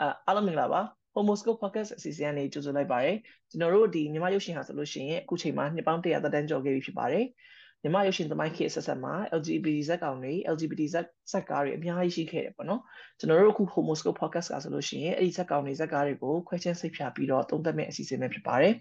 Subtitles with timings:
[0.00, 0.80] အာအားလုံးမင်္ဂလာပါ
[1.14, 3.16] Homoscope Podcast အစီအစဉ်ကနေကြိုဆိုလိုက်ပါတယ်
[3.50, 7.24] ကျွန်တော်တို့ဒီမြန်မာရုပ်ရှင်ဟာဆိုလို့ရှိရင်အခုချိန်မှာနှစ်ပေါင်း100သက်တမ်းကျော်ခဲ့ပြီဖြစ်ပါတယ်
[7.82, 12.80] မြန်မာရုပ်ရှင်သမိုင်းခေတ်ဆက်ဆက်မှာ LGBT ဇက်ကောင်တွေ LGBT ဇက်ဇက်ကားတွေအများကြီးရှိခဲ့တယ်ပေါ့နော်
[13.18, 18.74] ကျွန်တော်တို့အခု Homoscope Podcast ကဆိုလို့ရှိရင်အဲ့ဒီဇက်ကောင်တွေဇက်ကားတွေကိုခွဲချင်းစိတ်ဖြာပြီးတော့သုံးသပ်မဲ့အစီအစဉ်ပဲဖြစ်ပါတယ်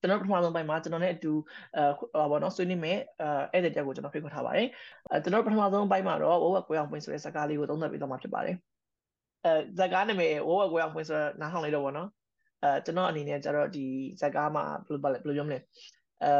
[0.00, 1.32] ကျွန်တော်ပထမဆုံးပိုင်းမှာကျွန်တော်နဲ့အတူ
[1.76, 4.68] အဲဟောပါတော့ဆွေးနွေးမယ်အဲအဲ့ဒီတက်ကိုကျွန်တော်ဖိတ်ခေါ်ထားပါတယ်
[5.10, 8.56] အဲကျွန်တော်ပထမဆုံးပိုင်းမှာတော့ဝဝကွဲအောင်ပွင့်ဆိုတဲ့ဇာတ်ကားလေးကိုသုံးသပ်ပြီးတော့မှာဖြစ်ပါတယ်
[9.44, 12.08] အဲဇက်ကားနာမည်ဝဝကွဲအောင်ဖွင့်ဆိုတော့နားထောင်လိုက်တော့ဗောနော်
[12.62, 13.84] အဲကျွန်တော်အနေနဲ့ကျတော့ဒီ
[14.20, 15.58] ဇက်ကားမှာဘယ်လိုဘယ်လိုပြောမလဲ
[16.24, 16.32] အဲ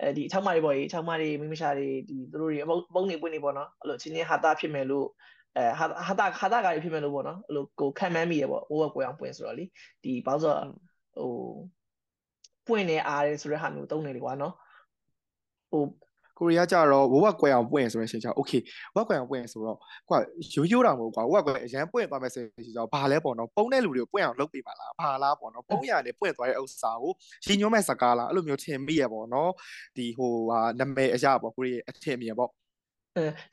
[0.00, 5.06] အဲဒီအချောင်းမတွေပေါ့ကြီးအချောင်းမတွေမိမရှာတွေဒီသူတို့တွေအပုံနေပွင့်နေပေါ့နော်အဲ့လိုချင်းချင်းဟာတာဖြစ်မယ်လို့
[5.56, 9.64] အဲဟာဟာတာဟာတာကားတွေဖြစ်မယ်လို့ပေါ့နော်အဲ့လိုကိုခံမှန်းမိရပေါ့ဝဝကွဲအောင်ပွင့်ဆိုတော့လေ
[10.04, 10.68] ဒီဘာလို့ဆိုတော့
[11.16, 11.32] ဟို
[12.66, 14.54] ပွင့်နေအားတယ်ဆိုတဲ့ဟာမျိုးတုံးနေလေကွာနော်
[15.70, 15.82] ဟို
[16.37, 18.51] ကိုရီးယားကြတော့ဝဝကွယ်အောင်ပွင့်ဆိုရင်ရှင်ချောโอเค
[18.95, 19.77] ဝဝကွယ်အောင်ပွင့်ဆိုတော့
[20.09, 20.17] ကွာ
[20.53, 27.11] ရိုးရိုးတာမဟုတ်ကွာဝဝကွယ်အရန်ပွင့်သွားမယ်ဆိုရင်ရှင်ချောဘာလဲပေါ့နော်ပုံတဲ့လူတွေကိုပွင့်အောင်လုပ်ပေးပါလားဘာလားပေါ့နော်ပုံရနဲ့ပွင့်သွားတဲ့ဥစ္စာကို
[27.45, 29.51] ရှင်ညွှန်းမဲ့စကားလားအဲ့လိုမျိုးထင်မိရပေါ့နော်
[29.97, 32.55] ဒီဟိုဟာနာမည်အရာပေါ့ကိုရီးယားအထင်မြင်ပေါ့အဲ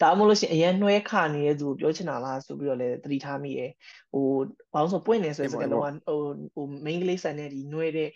[0.01, 3.71] ဒါမှမဟုတ်လို့ရှိရင်အရင်နှွဲခနေတဲ့သူပြောချင်တာလားဆိုပြီးတော့လည်းသတိထားမိရယ်
[4.13, 4.25] ဟို
[4.73, 6.19] ဘာလို့ဆိုပွင့်နေဆိုတဲ့စကားလုံးကဟို
[6.55, 8.09] ဟို main ကလေးဆန်တဲ့ဒီနှွဲတဲ့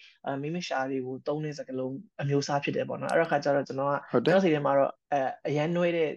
[0.43, 6.09] မိမရှာတွေကိုတုံးတဲ့စကားလုံးအမျိုးအစားဖြစ်တယ်ပေါ့နော်အဲ့တော့ခါကျတော့ကျွန်တော်ကကျွန်တော်စိတ်ထဲမှာတော့အဲအရင်နှွဲတဲ့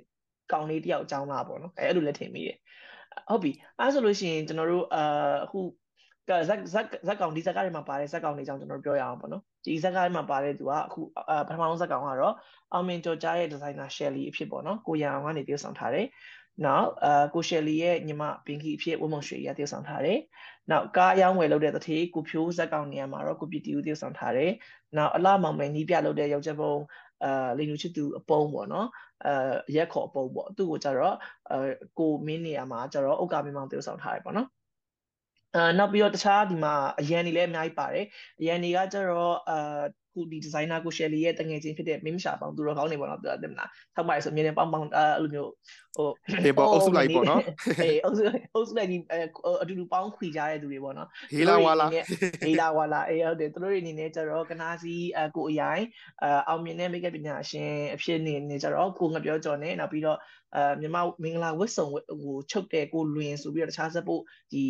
[0.52, 2.56] ကောင်လေးတယောက်အကြောင်းလားပေါ့နော်အဲအဲ့လိုလည်းထင်မိတယ်
[3.28, 5.60] ဟုတ်ပြီအဲ့ဆိုလို့ရှိရင်ကျွန်တော်တို့အာအခု
[6.28, 11.00] ကဇက်ဇက်ဇက်ကောင်ဒီဇက်ကားတွေမှာပါတဲ့ဇက်ကောင်တွေအကြောင်းကျွန်တော်ပြောရအောင်ပေါ့နော် ဒီဇက်ကားတွေမှာပါတဲ့သူကအခု
[11.46, 12.34] ပထမဆုံးဇက်ကောင်ကတော့
[12.72, 16.06] အောင်မြင်ကျော်ကြားရဲ့ဒီဇိုင်နာ Shelly အဖြစ်ပေါ့နော်ကိုရအောင်ကနေတည်ဆောင်ထားတယ်
[16.66, 20.18] နောက်အာကို Shelly ရဲ့ညီမပင်ခီအဖြစ်ဝမုံရွှေရတည်ဆောင်ထားတယ်
[20.70, 24.50] နောက်ကားအယောင်းဝယ်လုပ်တဲ့တတိကိုဖြိုးဇက်ကောင်နေရာမှာတော့ကိုပီတီဦးတည်ဆောင်ထားတယ်
[24.96, 26.74] နောက်အလှမောင်မယ်နီးပြလုပ်တဲ့ယောက်ျားပုံ
[27.24, 28.88] အာလိန်လူချစ်သူအပုံပေါ့နော်
[29.26, 31.16] အာရက်ခေါ်အပုံပေါ့သူ့ကိုကြတော့
[31.50, 34.48] အာကိုမင်းနေရာမှာကြတော့ဥက္ကာမင်းမောင်တည်ဆောင်ထားတယ်ပေါ့နော်
[35.56, 38.06] အာနောက်ပြီးတော့တခြားဒီမှာအရန်တွေလည်းအများကြီးပါတယ်
[38.40, 39.82] အရန်တွေကကျတော့အာ
[40.14, 45.50] ခုဒီဒီဇိုင်နာကို Shelly ရဲ့တငယ်ချင်းဖြစ်တဲ့ Mim Sha ပေါင်းသူတော်ကောင်းနေပေါ့နော်ပြောတယ်မလားထောက်ပါရဆိုအမြင်နဲ့ပေါင်းပေါင်းအဲ့လိုမျိုး
[45.96, 46.08] ဟို
[46.44, 47.42] ဒီပေါ့အုပ်စုလိုက်ပေါ့နော်
[47.82, 48.22] အေးအုပ်စု
[48.54, 48.96] အုပ်စုလိုက်ဒီ
[49.62, 51.86] အတူတူပေါင်းခွေကြတဲ့သူတွေပေါ့နော်ဟေးလာဝါလာ
[52.46, 55.84] ဟေးလာဝါလာအေးဟုတ်တယ်သူတို့တွေအနေနဲ့ကျတော့ကနာစီအကိုအရိုင်
[56.24, 60.18] အအောင်မြင်တဲ့ makeup ပညာရှင်အဖြစ်နေနေကြတော့ကိုငပြောကြော်နေနောက်ပြီးတော့
[60.56, 64.22] အဲမြန်မာမင်္ဂလာဝတ်စုံဟိုချုပ်တဲ့ကိုလွင်ဆိုပြီးတော့တခြားစပ်ဖို့
[64.52, 64.64] ဒီ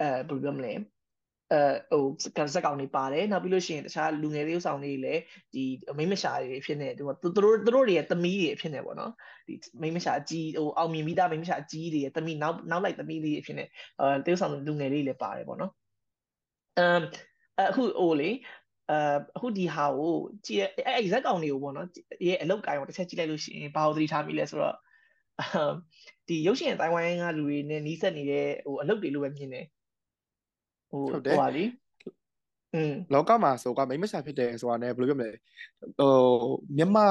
[0.00, 0.72] အဲဘယ်လိုပြောမလဲ
[1.52, 1.60] အဲ
[1.90, 2.04] ဟို
[2.36, 5.22] ကန်ဆက်ကောင်တွေပါတယ်နောက်ပြီးလို့ရှိရင်တခြားလူငယ်လေးဥဆောင်တွေလည်း
[5.54, 5.64] ဒီ
[5.98, 7.02] မိမရှာတွေဖြစ်နေသူ
[7.36, 9.12] တို့သူတို့တွေရဲ့သမီးတွေဖြစ်နေပေါ့နော်
[9.46, 13.64] ဒီမိမရှာအကြီးဟိုအောင်မြင်ပြီးသားမိမရှာအကြီးတွေရဲ့သမီးနောက်နောက်လိုက်သမီးလေးဖြစ်နေ
[14.00, 15.72] အဲတေးဆောင်လူငယ်လေးလည်းပါတယ်ပေါ့နော်
[16.78, 17.02] အမ်
[17.60, 18.30] အခုဟိုလေ
[18.90, 18.98] အဲ
[19.36, 20.14] အခုဒီဟာကို
[20.46, 21.86] ကြည့်အဲ exact ကောင်တွေကိုပေါ့နော်
[22.26, 24.76] ရဲ့အလုတ်ကိုင်းကိုတစ်ချက်ကြည့်လိုက်လို့ရှိရင်ဘာလို့သတိထားမိလဲဆိုတော့
[26.28, 29.66] ဒီရုပ်ရှင်အတိုင်းဝိုင်းကလူတွေနဲ့နီးစပ်နေတဲ့ဟိုအလုတ်တွေလိုပဲမြင်တယ်
[30.89, 31.65] ဟိုဟိုပါလी
[32.75, 35.31] อืมလောကမှာဆိုကမိမရှာဖြစ်တယ်ဆိုတာ ਨੇ ဘယ်လိုပြောမလဲ
[35.99, 36.13] ဟို
[36.77, 37.05] မြန်မာ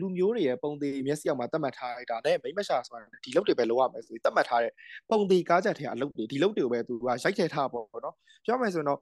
[0.00, 4.72] လူမျိုးတွေရဲ့ပုံသေးမျက်စိအောင်မှာတတ်မှတ်ထားလိုက်တာ ਨੇ မိမရှာဆိုတာဒီလုတ်တွေပဲလိုရမယ်ဆိုပြီးတတ်မှတ်ထားတဲ့
[5.10, 8.14] ပုံသေးကားချက်ထဲအလုတ်တွေဒီလုတ်တွေကိုပဲသူကရိုက်ထည့်ထားပေါ့နော်
[8.44, 8.98] ပြောမယ်ဆိုရင်တော့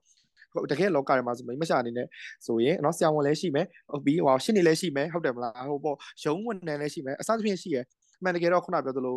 [0.71, 2.07] တကယ်လောကတွေမှာဆိုမိမရှာအနေနဲ့
[2.47, 7.85] ဆိုရင်เนาะဆရာဝန်လည်းရှိမယ်ဟုတ်ပြီဟိုရှင်းနေလည်းရှိမယ်ဟုတ်တယ်မလားဟိုပေါ့ရုံးဝန်ထမ်းလည်းရှိမယ်အစသဖြင့်ရှိရယ်
[8.21, 9.17] အမှန်တကယ်တော့ခုနပြောသလို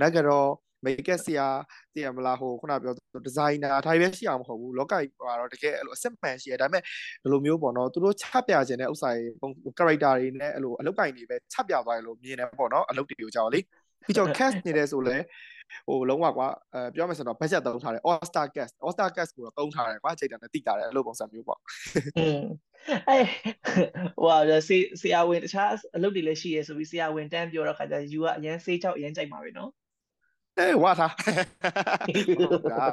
[0.00, 0.18] နက်က
[0.85, 1.47] တော့မိတ်ကက်ဆရာ
[1.93, 2.93] တည်ရမလားဟိုခုနပြော
[3.25, 13.59] ဒီဇိုင်နာဒါပဲရှိအောင်မဟုတ်ဘူးလောကကြီးကတော့တကယ်အဲ့လိုအစစ်မှန်ရှိရဒါပေမဲ့ဘယ်လိုမျိုးပေါ့နော်သူတို့ချပြခြင်းတဲ့ဥစ္စာတွေပုံ character တွေနဲ့အဲ့လိုအလုတ်ကင်တွေပဲချပြသွားရလို့မြင်တယ်ပေါ့နော်အလုတ်တွေကိုကြောက်လေ
[14.05, 15.17] ပြီးတော့ cast နေတယ်ဆိုလဲ
[15.87, 21.59] ဟိုလုံးဝကွာအဲပြောမယ်ဆိုတော့ budget သုံးထားတယ် all star cast all star cast ကိုတော့သုံးထားတယ်ကွာချိန်တာနဲ့တိတာတယ်အဲ့လိုပုံစံမျိုးပေါ့
[22.17, 22.41] อืม
[23.09, 23.19] အဲ
[24.17, 29.71] ဟိုဟာဆီဆီယာဝင်တခြားအလုပ်တွေလည်းရှိရဆိုပြီးဆီယာဝင်တန်းပြောတော့ခါကျယူကအရန်စေးချောက်အရန်ကြိုက်မှာပဲနော်
[30.59, 32.85] အဲဝါထားဟုတ်ကဲ့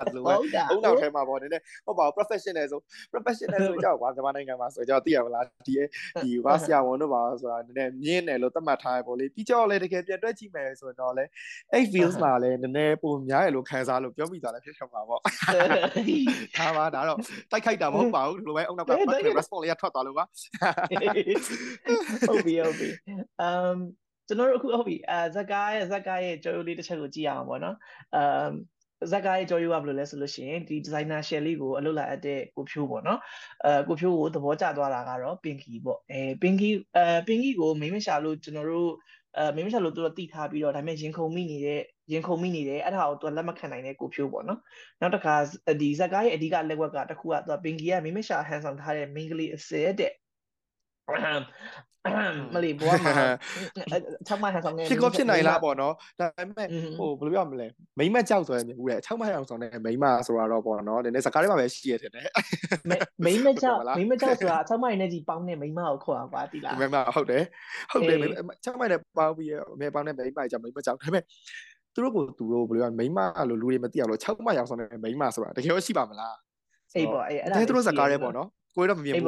[0.00, 0.32] အဲ့လိုပဲ
[0.70, 2.80] အုံနောက်ထဲမှာပေါ့နည်းနည်းဟုတ်ပါဘူး professional ဆို
[3.12, 5.74] professional ဆိုကြောက်ကွာမြန်မာနိုင်ငံမှာဆိုကြောက်သိရမလားဒီ
[6.22, 11.24] ဒီဝါဆရာဝန်တို့ပါဆိုတာနည်းနည်းမြင်းတယ်လို့သတ်မှတ်ထားရပေါ့လေပြီးကြောက်လဲတကယ်ပြန်တွက်ကြည့်မယ်ဆိုတော့လဲ
[11.72, 15.20] အဲ့ feels မှာလဲနည်းနည်းပုံများရလို့ခံစားလို့ပြောမိတာလည်းဖြစ်ခဲ့မှာပေါ့
[16.58, 17.18] ဒါပါဒါတော့
[17.52, 18.90] တိုက်ခိုက်တာမဟုတ်ပါဘူးဒီလိုပဲအုံနောက်က
[19.38, 20.24] response လေးထွက်သွားလို့ပါ
[22.28, 22.88] ဟုတ်ပြီဟုတ်ပြီ
[23.48, 23.78] um
[24.26, 27.76] ကျွန်တော်တို့အခုဟုတ်ပြီအဲဇက်ကားရဲ့ဇက်ကားရဲ့ကြော်ရိုးလေးတစ်ချက်ကိုကြည့်ရအောင်ပေါ့နော်
[28.14, 28.50] အမ်
[29.12, 33.20] ဇက်ကားရဲ့ကြော်ရိုးကဘယ်လိုလဲဆိုလို့ရှိရင်ဒီ designer shell လေးကိုအလုပ်လာအပ်တဲ့ကိုဖြိုးပေါ့နော်
[33.64, 38.90] အဲကိုဖြိုးကိုသဘောကျသွားတာကတော့ pinky ပေါ့အဲ pinky အဲ pinky ကိုမိမရှာလို့ကျွန်တော်တို့
[39.38, 41.80] အဲမိမရှာလို့သူတို့တိထားပြီးတော့ဒါပေမဲ့ရင်ခုန်မိနေတဲ့
[42.12, 44.60] ရင်ခုန်မိနေတယ်အဲ့ဒါကိုသူလက်မခံနိုင်တဲ့ကိုဖြိုးပေါ့နော်
[45.00, 45.34] နောက်တစ်ခါ
[45.80, 50.12] ဒီဇက်ကားရဲ့အဓိကလက်ဝက်ကတခုကသူ pinky ကမိမရှာဟန်ဆောင်ထားတဲ့ main ကလေးအစဲတဲ့
[52.54, 53.14] မလီဘွားမှာ
[54.28, 56.68] 6မိုင်ဆောင်နေဖြစ်ကောဖြစ်နိုင်လားပေါ့နော်ဒါပေမဲ့
[56.98, 57.66] ဟိုဘယ်လိုပြောမလဲ
[57.98, 62.26] မိမကြောက်ဆိုရင်ဦးတဲ့6မိုင်အောင်ဆောင်နေမိမဆိုတာတော့ပေါ့နော်နည်းနည်းစကားလေးမှာပဲရှိရတယ်တဲ့
[63.24, 67.42] မိမကြောက်မိမကြောက်ဆိုတာ6မိုင်နဲ့ကြီးပေါင်းနေမိမကိုခေါ်တာကွာတိလားမိမဟုတ်တယ်
[67.92, 68.16] ဟုတ်တယ်
[68.64, 71.24] 6မိုင်နဲ့ပေါင်းပြီးအမေပေါင်းနေမိမကြောက်မိမကြောက်ဒါပေမဲ့
[71.94, 73.18] သူတို့ကိုသူတို့ဘယ်လိုပြောမိမ
[73.48, 76.36] လို့လူတွေမသိအောင်လို့6မိုင်အောင်ဆောင်နေမိမဆိုတာတကယ်ရောရှိပါမလား
[76.96, 79.26] အေးပေါ့အေးအဲ့ဒါသူတို့စကားလေးပေါ့နော် ကိုရတော့မမြင်ဘူး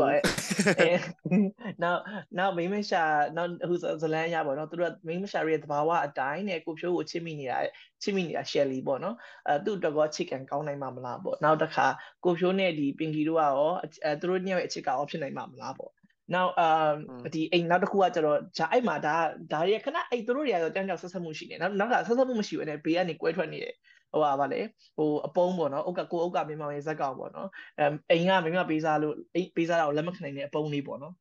[1.83, 2.01] နောက်
[2.39, 3.03] နောက်မိမရှာ
[3.37, 7.59] နောက်ဟိုဇလန်းရပါတော့သူတို့မိမရှာရဲ့သဘာဝအတိုင်းနဲ့ကိုဖြိုးကိုချစ်မိနေတာ
[8.03, 9.17] ချစ်မိနေတာ Shelly ပေါ့နော်
[9.49, 11.87] အဲသူ့တော့ကချစ်ကန်ကောင်းနိုင်မှာမလားပေါ့နောက်တစ်ခါ
[12.25, 13.73] ကိုဖြိုးနဲ့ဒီပင်ကီတို့ကရော
[14.05, 15.93] အဲသူတို့ညရဲ့အချစ်ကရောဖြစ်နိုင်မှာမလားပေါ့
[16.35, 16.93] နောက်အာ
[17.35, 19.17] ဒီအိမ်နောက်တစ်ခုကကျတော့ဂျာအဲ့မှာဒါ
[19.53, 23.75] ဒါရခဏအဲ့သူတို့တွေကတော့တန်းကြောင်ဆက်ဆက်မှုရှိနေနောက်နောက်ကဆက်ဆက်မှုမရှိဘူးအဲ့ဘေးကနေကွဲထွက်နေတယ်
[24.13, 24.61] ဟိုပါဗာလေ
[24.97, 31.15] ဟိုအပုံးပေါ့နော်ဥက္ကကိုဥက္ကမင်းမောင်ရဲ့ဇက်ကောင်ပေါ့နော်အဲအိမ်ကမင်းမပေးစားလို့အိမ်ပေးစားတာကိုလက်မခံနိုင်တဲ့အပုံးလေးပေါ့နော်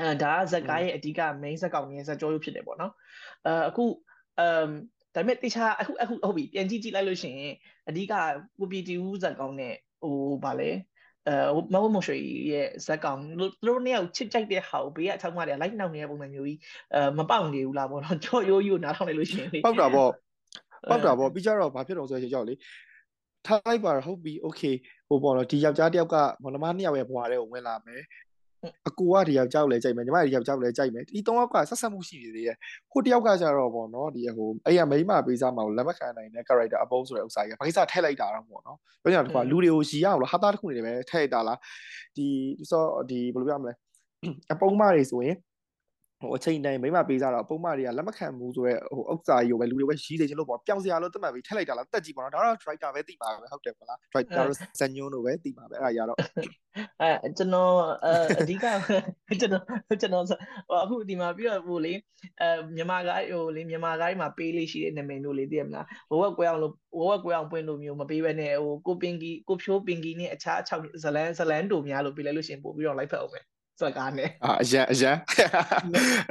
[0.00, 2.92] အဲဒါကဇက်ကားရဲ့အဓိက main ဇက်ကောင်ရဲ့ဇက်ကြောရုပ်ဖြစ်တယ်ပေါ့နော်
[3.46, 3.84] အဲအခု
[4.40, 4.70] အမ်
[5.14, 7.54] ဒါပေမဲ့တခြားအခုအခုဟုတ်ပြီပြန်ကြည့်ကြည့်လိုက်လို့ရှိရင်
[7.88, 8.06] အဓိက
[8.58, 10.70] ကိုပီတီဦးဇက်ကောင်နဲ့ဟိုဗာလေ
[11.28, 12.18] အဲမဟုတ်မရွှေ
[12.52, 16.58] ရဲ့ဇက်ကောင်သူတို့နှစ်ယောက်ချစ်ကြိုက်တဲ့ဟာကိုဘေးကအချောင်းမတွေလိုက်နှောက်နေတဲ့ပုံစံမျိုးကြီး
[16.94, 20.10] အဲမပေါက်နေဘူးလားပေါ့နော်ကြော်ရိုးရိုးနားထောင်နေလို့ရှိရင်ပေါက်တာပေါ့
[20.88, 22.54] ပောက်တာပေါ့ပြီးကြတော့ဘာဖြစ်တော့ဆိုရရောက်လေ
[23.46, 24.74] ထားလိုက်ပါတော့ဟုတ်ပြီ okay
[25.08, 28.02] ဟိုပေါ့တော့ဒီယောက်ျားတယောက်ကမလမနှစ်ယောက်ရဲ့ဘွားတွေကိုဝင်လာမယ်
[28.88, 32.56] အကူကဒီယောက်ျားကိုလည်းကြိုက်မယ်ညီမကဒီယောက်ျားကိုလည်းကြိုက်မယ်ဒီသုံးယောက်ကဆက်ဆက်မှုရှိနေသေးတယ်
[32.92, 41.58] ဟိုတယောက်ကကြတော့ပေါ့နော်ဒီဟိုအဲ့ရမိမပေးစားမှာကိုလက်မခံနိုင်တဲ့ character အပုံးဆိုတဲ့ဥစ္စာကြီးကဘာကိစ္စထည့်လိုက်တာတော့ပေါ့နော်ပြောကြတာကလူတွေကိုရီရအောင်လားဟာသားတစ်ခုနေတယ်ပဲထည့်လိုက်တာလား
[42.16, 42.26] ဒီ
[42.70, 43.72] ဆိုဒီဘယ်လိုပြောမလဲ
[44.52, 45.36] အပုံးမတွေဆိုရင်
[46.24, 54.46] ဟိုအချိန်တိုင်းမိမပေးစားတော့ပုံမှန်တွေကလက်မခံဘူးဆိုတော့ဟိုဥစ္စာကြီးကိုပဲလူတွေပဲရီးစေချင်လို့ပေါ့ပျောက်စရာလို့တတ်မှတ်ပြီးထက်လိုက်တာလားတက်ကြည့်ပါတော့ဒါတော့ driver ပဲသိပါပဲဟုတ်တယ်မလား driver
[54.78, 56.18] ဇန်ညွန်းတို့ပဲသိပါပဲအဲ့ဒါရတော့
[57.00, 57.72] အဲကျွန်တော်
[58.40, 58.66] အဓိက
[59.40, 59.64] ကျွန်တော်
[60.00, 60.24] ကျွန်တော်
[60.84, 61.92] အခုဒီမှာပြီးတော့ဟိုလေ
[62.40, 73.44] အဲမြန်မာကားဟိုလေမြန်မာကားမှာပေးလေးရှိတဲ့နာမည်တို့လေးသိရမလားဘဝကွဲအောင်လို့ဘဝကွဲအောင်ပွင့်လို့မျိုးမပေးဘဲနဲ့ဟိုကိုပင်ကီကိုဖြိုးပင်ကီနဲ့အခြားအချောက်ဇလန်းဇလန်းတို့များလို့ပေးလိုက်လို့ရှင်ပို့ပြီးတော့လိုက်ဖက်အောင်မယ်
[73.80, 75.48] စကားနဲ့အာအရန်အရန်အဲ့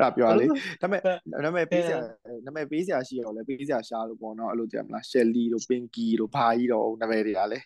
[0.04, 0.46] ဒါပြောလေ
[0.82, 1.02] ဒါပေမဲ့
[1.44, 2.00] နာမည်ပေးစရာ
[2.46, 7.60] နာမည်ပေးစရာရှိရောလေပေးစရာရှားလို့ပေါ့နော်အဲ့လိုကြမလား Shelly တို့ Pinky တို့ဘာကြီးတော့နာမည်တွေကလေ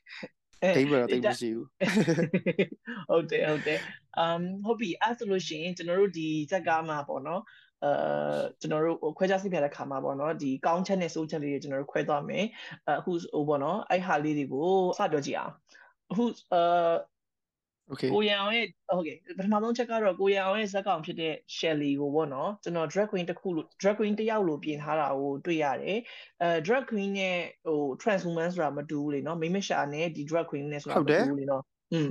[0.76, 1.68] တိတ်ဘယ်တော့တိတ်မရှိဘူး
[3.10, 3.80] ဟုတ်တယ်ဟုတ်တယ်
[4.24, 7.42] um ဟုတ်ပြီအဲ့ဆိုလို့ရှိရင်ကျွန်တော်တို့ဒီဇက်ကားမှာပေါ့နော်
[7.84, 7.92] အဲ
[8.62, 12.46] ကျွန်တော်တို့ခွဲခြားစိတ်ပြတဲ့ခါမှာပေါ့နော်ဒီကောင်းချက်နဲ့ဆိုးချက်လေးတွေကျွန်တော်တို့ခွဲသွားမယ်
[13.00, 15.54] အခုဟိုပေါ့နော်အဲ့ဟာလေးတွေကိုစပြောကြည့်အောင်
[16.12, 16.62] အခုအဲ
[17.92, 26.00] Okay ကိုရအောင်ရဲ့ okay ပထမဆုံးချက်ကတော့ကိုရအောင်ရဲ့ဇက်ကောင်ဖြစ်တဲ့ Shelly ကိုပေါ့နော်ကျွန်တော် drag queen တစ်ခုလို့ drag queen တယောက်လို့ပြင်ထားတာကိုတွေ့ရတယ်
[26.42, 27.38] အဲ drag queen နဲ့
[27.68, 31.64] ဟို transwoman ဆိုတာမတူဘူးလေနော်မိမရှာနဲ့ဒီ drag queen နဲ့ဆိုတာမတူဘူးလေနော်
[31.94, 32.10] อืม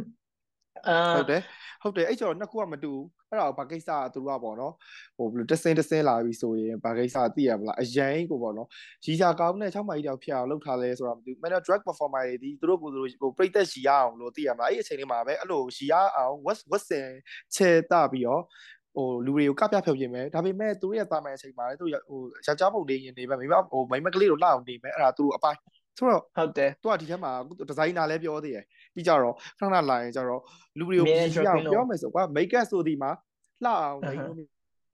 [1.14, 1.42] ဟုတ်တယ်
[1.82, 4.72] ဟုတ်တယ်အဲ့ကျော်နှစ်ခုကမတူဘူးအဲ့ဒါဘာကိစ္စသူတို့ကပေါ့နော်
[5.16, 8.68] ဟိုဘယ်လိုတစင်းတစင်းလာပြီဆိုရင်ဘာကိစ္စသိရမလားအရင်ကိုပေါ့နော်
[9.04, 16.86] ရီစာကောင်းတဲ့6မိုင်တောင်ဖြစ်အောင်လုပ်ထားလဲဆိုတာမသိဘူးမင်းတို့ drug performer တွေဒီသူတို့ကိုယ်သူတို့ဟိုပြိသက်ရီရအောင်လို့သိရမလားအဲ့အချိန်လေးမှာပဲအဲ့လိုရီရအောင် what's what's
[17.54, 18.42] ချေတာပြီးတော့
[18.96, 25.58] ဟိုလူတွေကိုကပြဖြုတ်ပြင်မယ်ဒါပေမဲ့သူတို့ရဲ့တာမန်အချိန်မှာလည်းသူဟိုယောက်ျားပုံလေးရင်နေပဲမိမဟိုမိမကလေးတို့လှအောင်နေမယ်အဲ့ဒါသူတို့အပိုင်း
[25.98, 27.32] ဆိုတော့ဟုတ်တယ်သူကဒီထဲမှာ
[27.68, 28.64] ဒီဇိုင်နာလည်းပြောသေးတယ်
[28.94, 30.42] ပြီးကြတော့ခဏခဏလာရင်ကြတော့
[30.78, 31.16] လူတွေကိုပြီး
[31.46, 33.10] ရအောင်ပြောမယ်ဆိုကွာ make up ဆိုဒီမှာ
[33.64, 34.36] လှအောင်နိုင်လို့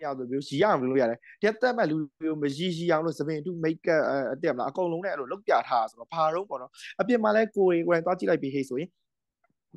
[0.02, 4.02] ရအောင်မျိုးရီရအောင်လုပ်ရတယ်ဒီတက်မဲ့လူတွေကိုမရီရီအောင်လို့သပင်တူ make up
[4.32, 6.70] အတက်မလားအကုန်လုံးနဲ့အဲ့လိုလုပ်ပြထားဆိုတော့ဘာတော့ပေါ့နော်
[7.00, 8.88] အပြင်မှာလဲကိုယ်ကိုယ်တိုင်သွားကြည့်လိုက်ပြီးဟေးဆိုရင်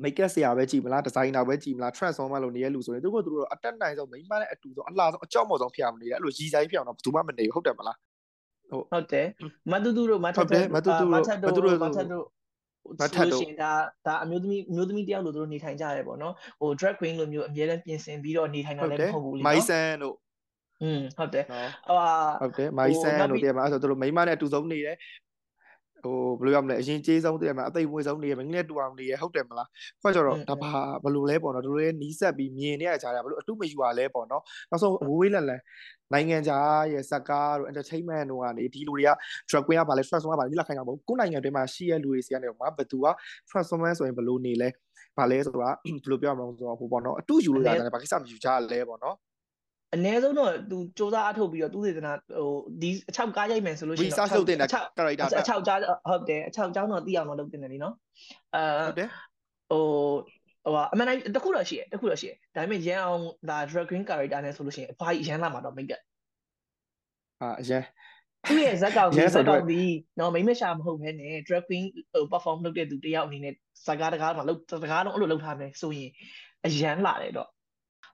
[0.04, 7.98] make up ဆရာပဲကြည်မလား designer ပဲကြည်မလား transformer လို့နေရလူဆိုရင်သူကသူတို့အတက်နိုင်ဆုံးမိမနဲ့အတူဆုံးအလှဆုံးအကြောက်မော်ဆုံးဖြစ်အောင်နေတယ်အဲ့လိုရီဆိုင်ဖြစ်အောင်တော့ဘယ်သူမှမနေဘူးဟုတ်တယ်မလား
[8.70, 9.28] ဟုတ်ဟုတ်တယ်
[9.72, 11.52] မတူတူတို့မထတ်တို့မတူတူတို့မထတ်တို့
[11.84, 12.26] မထတ်တို့
[13.00, 13.72] မထတ်တို့ရှင်ဒါ
[14.06, 20.16] ဒါအမျိုးသမီးအမျိုးသမီးတယောက်လိုတို့နေထိုင်ကြရဲပေါ့နော်ဟို drag queen လိုမျိုးအများနဲ့ပြင်ဆင်ပြီးတော့နေထိုင်တာလည်းမဟုတ်ဘူးလေနော်မိုင်းဆန်တို့
[20.84, 21.66] อืมဟုတ်တယ်ဟို
[22.42, 24.96] ဟုတ်တယ်မိုင်းဆန်တို့တည်းမှာအဲ့ဆိုတို့မိမနဲ့အတူဆုံးနေတယ်
[26.06, 29.68] ဟိုဘယ်လိုရမလဲအရင်ကျေးဆုံးတည်းမှာအသိမွေးဆုံးနေရမင်းလည်းတူအောင်နေရဟုတ်တယ်မလား
[30.02, 30.72] ခွက်ကြတော့ဒါဘာ
[31.04, 35.62] ဘယ်လိုလဲပေါ့နော်တို့ရဲ့နီးစပ်ပြီးမြင်နေရကြတာဘယ်လိုအတုမယူရလဲပေါ့နော်နောက်ဆုံးဝေးလန်လန်
[36.14, 39.10] နိုင်ငံခြားရဲ့ဇက်ကားတို့ entertainment တို့ကနေဒီလူတွေက
[39.50, 43.08] drag queen ကဘာလဲ transform ကဘာလဲလက်ခိုင်းတာမဟုတ်ကိုနိုင်ငံတွင်းမှာရှိရလူတွေစီကနေမှာဘသူက
[43.50, 44.70] transformer ဆိုရင်ဘယ်လိုနေလဲ
[45.18, 49.16] ဘာလဲဆိုတာဘယ်လိုပြောမလဲဆိုတော့ဟိုပေါ့နော်အတူယူလို့ရတယ်ဘာကိစ္စမယူကြလဲပေါ့နော်
[49.94, 52.52] အနည်းဆုံးတော့သူစူးစမ်းအထုတ်ပြီးတော့သူသေသနာဟို
[52.82, 54.66] ဒီအချောက်ကားရိုက်မယ်ဆိုလို့ရှိရင် research လုပ်တင်တာ
[54.98, 57.96] character အချောက်ကြားဟုတ်တယ်အချောက်ကြောင်းတော့သိအောင်တော့လုပ်တင်တယ်လीနော်
[58.56, 59.10] အဲဟုတ်တယ်
[59.70, 59.84] ဟို
[60.66, 65.94] ဟိုအမှန်တိုင်းတခုတော့ရှိတယ်တခုတော့ရှိတယ်ဒါပေမဲ့ရန်အောင်ဒါ drag queen character နဲ့ဆိုလို့ရှိရင်အဖွားကြီးရန်လာမှာတော့မိတ်က
[67.42, 67.84] အာရန်
[68.48, 69.82] သူ့ရဲ့ဇက်ကောင်ဒီဇက်ကောင်ဒီ
[70.20, 73.54] နော်မိမရှာမဟုတ်ဘဲနဲ့ drag queen ဟို perform လုပ်တဲ့သူတယောက်အနေနဲ့
[73.88, 76.12] စကားတကားမှာလုပ်စကားလုံးအဲ့လိုလုပ်ထားမယ်ဆိုရင်
[76.66, 77.50] အရန်လာတယ်တော့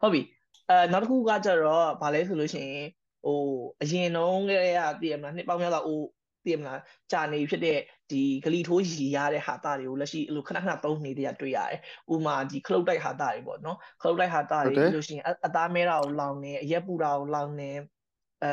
[0.01, 0.21] ဟုတ်ပြီ
[0.69, 2.87] အဲနောက်တစ်ခုကကြတော့ဗာလဲဆိုလို့ရှိရင်
[3.25, 3.41] ဟို
[3.81, 6.07] အရင်တုန်းကတည်းကတည်ရမလားနှစ်ပေါင်းများစွာအိုး
[6.45, 6.79] တည်ရမလား
[7.11, 7.79] ကြာနေဖြစ်တဲ့
[8.11, 11.79] ဒီဂလီထိုးရီရတဲ့ဟာတာတွေကိုလက်ရှိအဲ့လိုခဏခဏသုံးနေတဲ့တွေ့ရတယ်။
[12.13, 17.71] ဥမာဒီခလုတ်တိုက်ဟာတာတွေပေါ့နော်။ခလုတ်တိုက်ဟာတာတွေလို့ရှိရင်အသားမဲတာကိုလောင်နေအရက်ပူတာကိုလောင်နေ
[18.43, 18.51] အဲ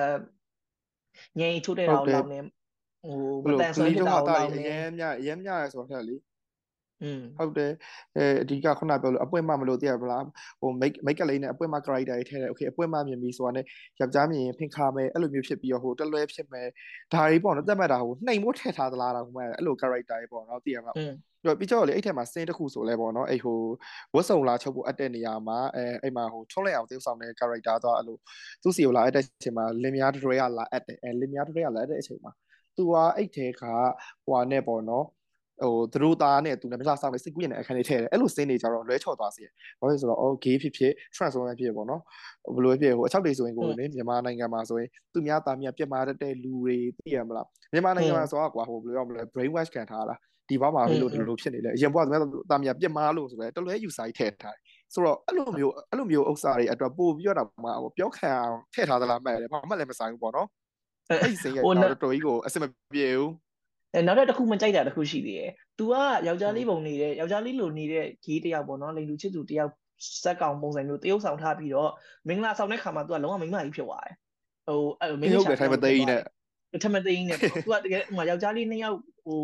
[1.39, 6.28] ငိန်ချိုးတဲ့တာကိုလောင်နေဟိုမတန်ဆွမ်းဖြစ်တာကိုလောင်နေအရင်မြအရင်မြရဲဆိုတော့လေอืม
[7.39, 7.73] ဟုတ်တယ်
[8.17, 10.25] အဲအဓိကခုနပြောလို့အပွင့်မမလို့သိရပလား
[10.61, 13.65] ဟို make make လေးနဲ့အပွင့်မ character တွေထည့်တယ် okay အပွင့်မမြင်ပြီဆိုတာနဲ့
[14.01, 16.69] ယောက်ျားမြင်ရင်ဖင်ခါမယ်အဲ့လိုမျိုးဖြစ်ပြီးတော့ဟိုတလွဲဖြစ်မယ်
[17.13, 21.13] ဒါတွေပေါ့နော်တက်မှတ်တာဟိုနှိမ်ဖို့ထည့်ထားသလားတော့ဟိုအဲ့လို character တွေပေါ့နော်သိရမှာอืม
[21.43, 23.59] ပြီးပြီးတော့လေအဲ့ထက်မှာစင်းတစ်ခုဆိုလဲပေါ့နော်အဲ့ဟို
[24.15, 28.17] ဝတ်စုံလာချုပ်ဖို့အပ်တဲ့နေရာမှာအဲအဲ့မှာဟိုထုံးလိုက်အောင်သေဆောင်တဲ့ character တော့အဲ့လို
[28.63, 32.33] သူ့စီကိုလာအပ်တဲ့အချိန်မှာလင်မယားတွေရလာအပ်တယ်အဲလင်မယားတွေရလာအပ်တဲ့အချိန်မှာ
[32.77, 33.63] သူကအဲ့ထဲက
[34.25, 35.07] ဟိုဟာနဲ့ပေါ့နော်
[35.63, 42.03] ဟိုသူတို့သားနဲ့သူနဲ့မလားဆောင်နေစိတ်ကူးရင်အခန်းလေးထည့်တယ်အဲ့လိုစင်းနေကြတော့လွဲချော်သွားစေတယ်ဘာလို့လဲဆိုတော့အော် gay ဖြစ်ဖြစ် transformer ဖြစ်ပေါ့နော်
[42.55, 50.17] ဘယ်လိုဖြစ်ဟိုအချောက်တွေဆိုရင်ကိုလေမြန်မာနိုင်ငံမှာဆိုရင်သူများသားများပြတ်မာတဲ့လူတွေသိရမလားမြန်မာနိုင်ငံမှာဆိုတော့ကွာဟိုဘယ်လိုပြောမလဲ brain wash ခံထားတာ
[50.49, 54.63] ဒီဘောမှာဘယ်လိုဒီလိုဖြစ်နေလဲအရင်ဘွားသမီးသားများပြတ်မာလို့ဆိုတော့တလွဲယူဆိုင်ထည့်ထားတယ်
[54.95, 60.49] ဆိုတော့အဲ့လိုမျိုးအဲ့လိုမျိုးဥစ္စာတွေအတွက်ပို့ပြီးတော့မှပြောခံအောင်ထည့်ထားသလားမှတ်တယ်ဘာမှလည်းမဆိုင်ဘူးပေါ့နော်
[61.09, 63.31] အဲ့ဒီစိတ်ရတော့တော်တော်ကြီးကိုအဆင်မပြေဘူး
[63.94, 65.94] အဲနောက်တစ်ခုမကြိုက်တာတစ်ခုရှိသေးတယ်။ तू က
[66.28, 69.72] ယောက်ျားလေးပုံနေတဲ့ယောက်ျားလေးလိုနေတဲ့ဂေးတယောက်ပေါ့နော်လိန်လူချစ်သူတယောက်
[70.24, 71.92] စက်ကောင်ပုံစံမျိုးတရုပ်ဆောင်ထားပြီးတော့
[72.28, 74.16] မင်္ဂလာဆောင်တဲ့ခါမှာ तू ကလုံးဝမိန်းမကြီးဖြစ်သွားတယ်။
[74.68, 76.22] ဟိုအဲမင်းတို့ထိုင်မသိင်းနဲ့
[76.84, 79.42] ထမသိင်းနဲ့ तू ကတကယ်ဟိုယောက်ျားလေးနှစ်ယောက်ဟို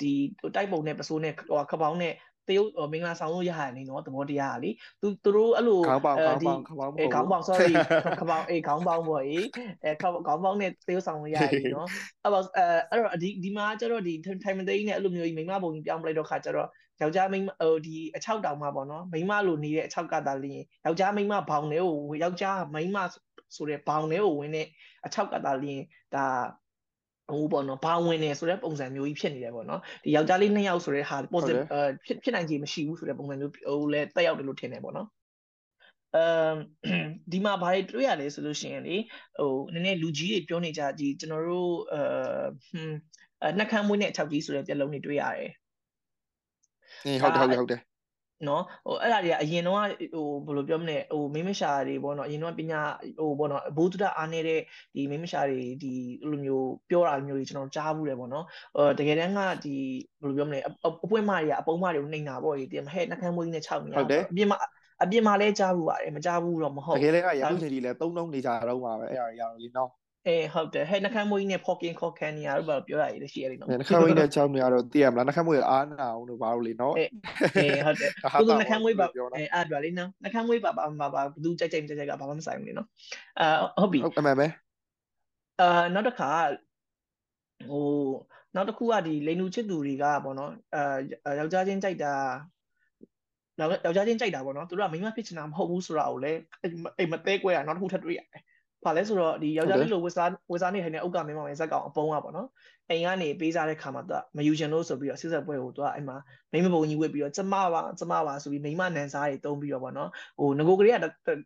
[0.00, 0.12] ဒီ
[0.54, 2.14] တိုက်ပုံနဲ့ပစိုးနဲ့ဟိုခပောင်းနဲ့
[2.47, 4.69] တရုတ်မင်္ဂလာဆောင်လို့ရရနေနော်သဘောတရားလေ
[5.01, 7.73] သူသူတို့အဲ့လိုခေါင်းပေါင်ခေါင်းပေါင်ခေါင်းပေါင်အေးခေါင်းပေါင် sorry
[8.19, 9.45] ခေါင်းပေါင်အေးခေါင်းပေါင်ပေါ့အေး
[9.83, 11.87] အဲခေါင်းပေါင်နဲ့တရုတ်ဆောင်လို့ရရနေနော်
[12.23, 16.69] အဲ့တော့အဲအဲ့တော့ဒီဒီမှာကျတော့ဒီထိုင်မသိနဲ့အဲ့လိုမျိုးကြီးမိန်းမပုံကြီးပြောင်းပလိုက်တော့ခါကျတော့
[17.01, 22.97] ယောက်ျားမိန်းမဟိုဒီအချောက်တောင်မှာပေါ့နော်မိန်းမလိုနေတဲ့အချောက်ကတာလင်းယောက်ျားမိန်းမဘောင်တွေကိုယောက်ျားမိန်းမ
[23.55, 24.67] ဆိုတဲ့ဘောင်တွေကိုဝင်တဲ့
[25.05, 25.83] အချောက်ကတာလင်း
[26.15, 26.25] ဒါ
[27.31, 31.61] ဟိုပေါ့နော်ဘာဝင်နေဆိုတဲ့ပုံစံမျိုးကြီးဖြစ်နေတယ်ပေါ့နော်ဒီယောက်ျားလေးနှစ်ယောက်ဆိုတဲ့ဟာ positive
[32.05, 35.07] ဖြစ်ဖြစ်နိုင်ခြေမရှိဘူးဆိုတဲ့ပုံစံမျိုးဟိုလဲတက်ရောက်တယ်လို့ထင်တယ်ပေါ့နော်
[36.15, 36.17] အ
[36.49, 36.55] မ်
[37.31, 38.95] ဒီမှာဘာတွေတွေ့ရလဲဆိုလို့ရှိရင်လေ
[39.37, 41.95] ဟိုနည်းနည်းလူကြီးတွေပြောနေကြဒီကျွန်တော်တို့အ
[42.69, 42.97] ဟွန်း
[43.57, 45.51] နှက်ခမ်းမွေးနဲ့အချောက်ကြီးဆိုတဲ့ပြလုံးတွေတွေ့ရတယ်။
[47.05, 47.81] အေးဟုတ်တယ်ဟုတ်တယ်ဟုတ်တယ်
[48.49, 49.85] နော်ဟိုအဲ့ဒါတွေကအရင်တော့ဟို
[50.45, 52.81] ဘယ်လိုပြောမလဲဟိုမိမရှာတွေပေါ့နော်အရင်တော့ပညာ
[53.19, 54.59] ဟိုပေါ့နော်ဘိုးတုဒအားနေတဲ့
[54.95, 55.93] ဒီမိမရှာတွေဒီ
[56.29, 58.45] လိုမျိုးပြောတာမျိုးတွေကျွန်တော်ကြားဘူးတယ်ပေါ့နော်
[58.75, 59.75] ဟိုတကယ်တမ်းကဒီ
[60.21, 60.59] ဘယ်လိုပြောမလဲ
[61.05, 64.57] အပွင့်မတွေကအပုံမတွေကိုနှိမ်တာပေါ့ဒီတင်ဟဲ့နှကန်းမွေးကြီးနဲ့6နေရဟုတ်တယ်အပြင်မှာ
[65.03, 69.89] အပြင်မှာလဲကြားဘူးပါတယ်မကြားဘူးတော့မဟုတ်တကယ်လည်းကရခုချိန်ကြီးလဲသုံးလုံးနေကြတော့ပါပဲအဲ့ဒါရတော့လीနော်
[70.27, 77.09] အေးဟုတ်တယ်ဟဲ့နှခမ်းမွေးကြီးနဲ့ Pokin Cocken နေရတော့ဘာပြောရည်ရှိရတယ်နော်နှခမ်းမွေးနဲ့ချောင်းနေရတော့သိရမလားနှခမ်းမွေးအားနာအောင်လို့ဘာလို့လေနော်အေး
[77.85, 79.05] ဟုတ်တယ်သူနှခမ်းမွေးပါ
[79.37, 82.87] အေးအားပြောလေနော်နှခမ်းမွေးပါပါပါပါဘသူကြိုက်ကြိုက်ကြိုက်ကြိုက်ကဘာမှမဆိုင်ဘူးလေနော်
[83.39, 83.47] အာ
[83.81, 84.47] ဟုတ်ပြီဟုတ်အမှန်ပဲ
[85.61, 86.31] အာနောက်တစ်ခါ
[87.69, 87.87] ဟို
[88.55, 92.13] နောက်တစ်ခုကဒီလိန်လူချစ်သူတွေကပေါ့နော်အာယောက်ျားချင်းကြိုက်တာ
[93.59, 96.39] နောက်ယောက်ျားချင်းကြိုက်တာပေါ့နော်သူတို့ကမိန်းမဖြစ်ချင်တာမဟုတ်ဘူးဆိုတာကိုလည်း
[96.97, 98.43] အိမ်မသေးကွဲတာနောက်တစ်ခုထပ်တွေ့ရတယ်
[98.85, 102.47] ဘာလဲဆိုတော့ဒီယောက်ျားလေးလိုဝစ်စားဝစ်စားနေထိုင်တဲ့ဥက္ကမင်းမောင်ရဲ့ဇက်ကောင်အပုံးอ่ะပေါ့နော်
[102.89, 106.17] အိမ်ကနေပေးစားတဲ့ခါမှာသူကမယူချင်လို့ဆိုပြီးတော့စစ်ဆက်ပွဲကိုသူကအဲ့မှာ
[106.53, 110.09] မိမပုံကြီးဝစ်ပြီးတော့ကျမပါကျမပါဆိုပြီးမိမနန်စားတွေတုံးပြီးတော့ပေါ့နော်
[110.39, 110.97] ဟိုငကိုကလေးက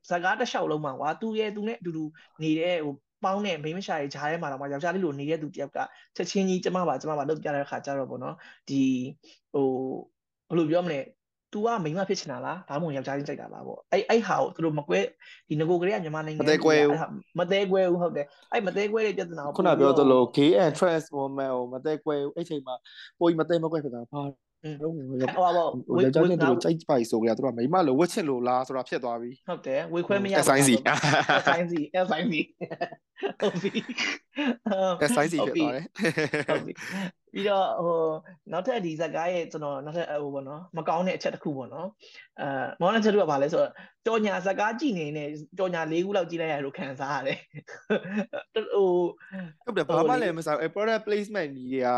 [0.09, 2.03] ဇက်ကားတစ်လျှောက်လုံးမှာကွာသူရဲ့သူနဲ့အတူတူ
[2.43, 5.77] နေတဲ့ဟိုပေါင်းတဲ့မိမရှာတွေဂျားထဲမှာတော့ယောက်ျားလေးလိုနေတဲ့သူတယောက်က
[6.15, 8.35] ချက်ချင်းကြီးကျမပါကျမပါလုပ်ပြတဲ့ခါကျတော့ပေါ့နော်
[8.69, 8.81] ဒီ
[9.53, 9.67] ဟို
[10.49, 10.99] ဘယ်လိုပြောမလဲ
[11.53, 14.99] तू ကမိန်းမဖြစ်ချင်တာလားဒါမှမဟုတ်ယောက်ျားချင်းကြိုက်တာလားပေါ့အဲ့အဲ့ဟာကိုသူတို့မကွဲ
[15.49, 16.99] ဒီငကိုကလေးကမြန်မာနိုင်ငံမသေးကွဲဘူး
[17.39, 22.75] မသေးကွဲဘူးဟုတ်တယ်အဲ့မသေးကွဲတဲ့ပြဿနာကိုခုနပြောသလို gay and trans woman ကိုမသေးကွဲဘူးအဲ့ချိန်မှာ
[23.19, 24.21] ပိုကြီးမသေးမကွဲဖြစ်တာဘာ
[24.81, 30.75] ဟုတ်ဟိုပါပေါ့ဝေကြောင့်သူတို့ကြိုက်ပိုက်ဆိုကြတာသူတို့မိမလိုဝတ်ချစ်လို့လားဆိုတာဖြစ်သွားပြီဟုတ်တယ်ဝေခွဲမရဘူးအဆိုင်စီ
[31.39, 32.41] အဆိုင်စီအဆိုင်စီ
[33.41, 33.71] ဟုတ်ပြီ
[35.03, 35.83] အဆိုင်စီဖြစ်သွားတယ်
[36.49, 36.73] ဟုတ်ပြီ
[37.33, 38.01] ပြီးတော့ဟို
[38.51, 41.87] နောက်ထပ်ဒီဇက်ကားရဲ့ကျွန်တော်နောက်ထပ်ဟိုပေါ့နော်မကောင်းတဲ့အချက်တစ်ခုပေါ့နော်
[42.41, 42.47] အဲ
[42.79, 43.71] မောင်နဲ့ချက်တို့ကဘာလဲဆိုတော့
[44.05, 45.25] ကြော်ညာဇက်ကားကြည့်နေနေ
[45.57, 47.39] ကြော်ညာ၄ခုလောက်ကြည့်လိုက်ရလို့ခံစားရတယ်
[48.75, 48.89] ဟို
[49.63, 51.89] ဟုတ်တယ်ဘာမှလည်းမဆိုင်အဲ product placement ကြီးတွေက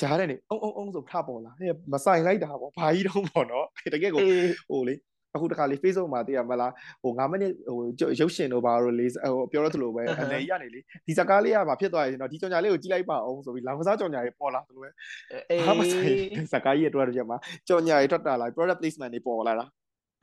[0.00, 4.20] ကြားတယ်နေအုံအုံအုံဆိုထပေါ်လာဟဲ့မဆိုင်လိုက်တာပေါ့ဘာကြီးတော့ပေါ့နော်တကယ်ကို
[4.70, 4.94] ဟိုလေ
[5.34, 6.72] အခုတခါလေး Facebook မှာသိရမလား
[7.02, 7.78] ဟို9မိနစ်ဟို
[8.20, 14.88] ရုပ်ရှင်တို့ဘာလို့လေးဟိုပြောရသလိုပဲအနေရနေလေဒီစကားလေးကဘာဖြစ်သွားရင်တော့ဒီကြော်ညာလေးကိုကြည့်လိုက်ပါအောင်ဆိုပြီးလောင်ကစားကြော်ညာရေးပေါ်လာသလိုပဲ
[15.50, 19.66] အေးဘာမှဆိုင်စကားကြီးအတွက်တည်းမှာကြော်ညာရေးထွက်တာလာ product placement တွေပေါ်လာတာ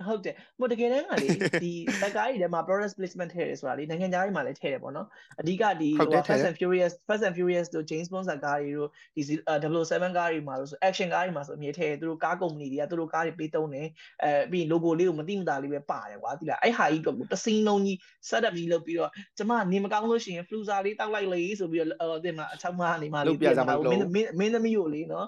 [0.08, 1.28] ဟုတ်တယ်ဟိုတကယ်တမ်းကလေ
[1.64, 5.08] ဒီတက္ကရီထဲမှာ product placement ထည့်တယ်ဆိုတာလေနိုင်ငံခြားတွေမှာလည်းထည့်တယ်ပေါ့နော်
[5.40, 13.88] အဓိကဒီဟို Fast and Furious Fast and Furious တို့ James Bond ဇာတ်ကားတွေတို့ဒီ007ကားတွေမှာလို့ဆို action ကားတွေမှာဆိုအမြဲထည့်တယ်သူတို့ကားကုမ္ပဏီတွေကသူတို့ကားတွေပေးသုံးတယ်
[14.24, 17.98] အဲပြီး logo လေးကိုမတိမတာလေးပဲပါတယ်ကွာဒီလားအဲ့ဟာကြီးတော့တစင်းလုံးကြီး
[18.30, 25.28] setup ကြီးလုပ်ပြီးတော့ကျမနေမကောင်းလို့ရှိရင် fluza လေးတောက်လိုက်လေဆိုပြီးတော့ဟိုတင်မှာအချောင်းမနေမှာလေးပြတာမင်းမင်းသမီးကိုလေနော်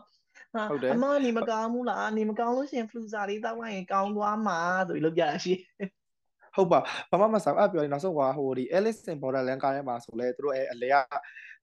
[0.54, 5.54] ဟာအမနေမကောင်းဘူးလားနေမကောင်းလို့ရှင်ဖလူဇာလေးတောက်လိုက်ရင်ကောင်းသွားမှာဆိုပြီးလုပ်ပြတာရှိ
[6.56, 6.80] ဟုတ်ပါ
[7.12, 10.96] ဘာမှမဆောင်အပြောရင်နောက်ဆုံးကဟိုဒီ Alice in Borderland ကားထဲမှာဆိုလဲသူတို့အဲအလဲက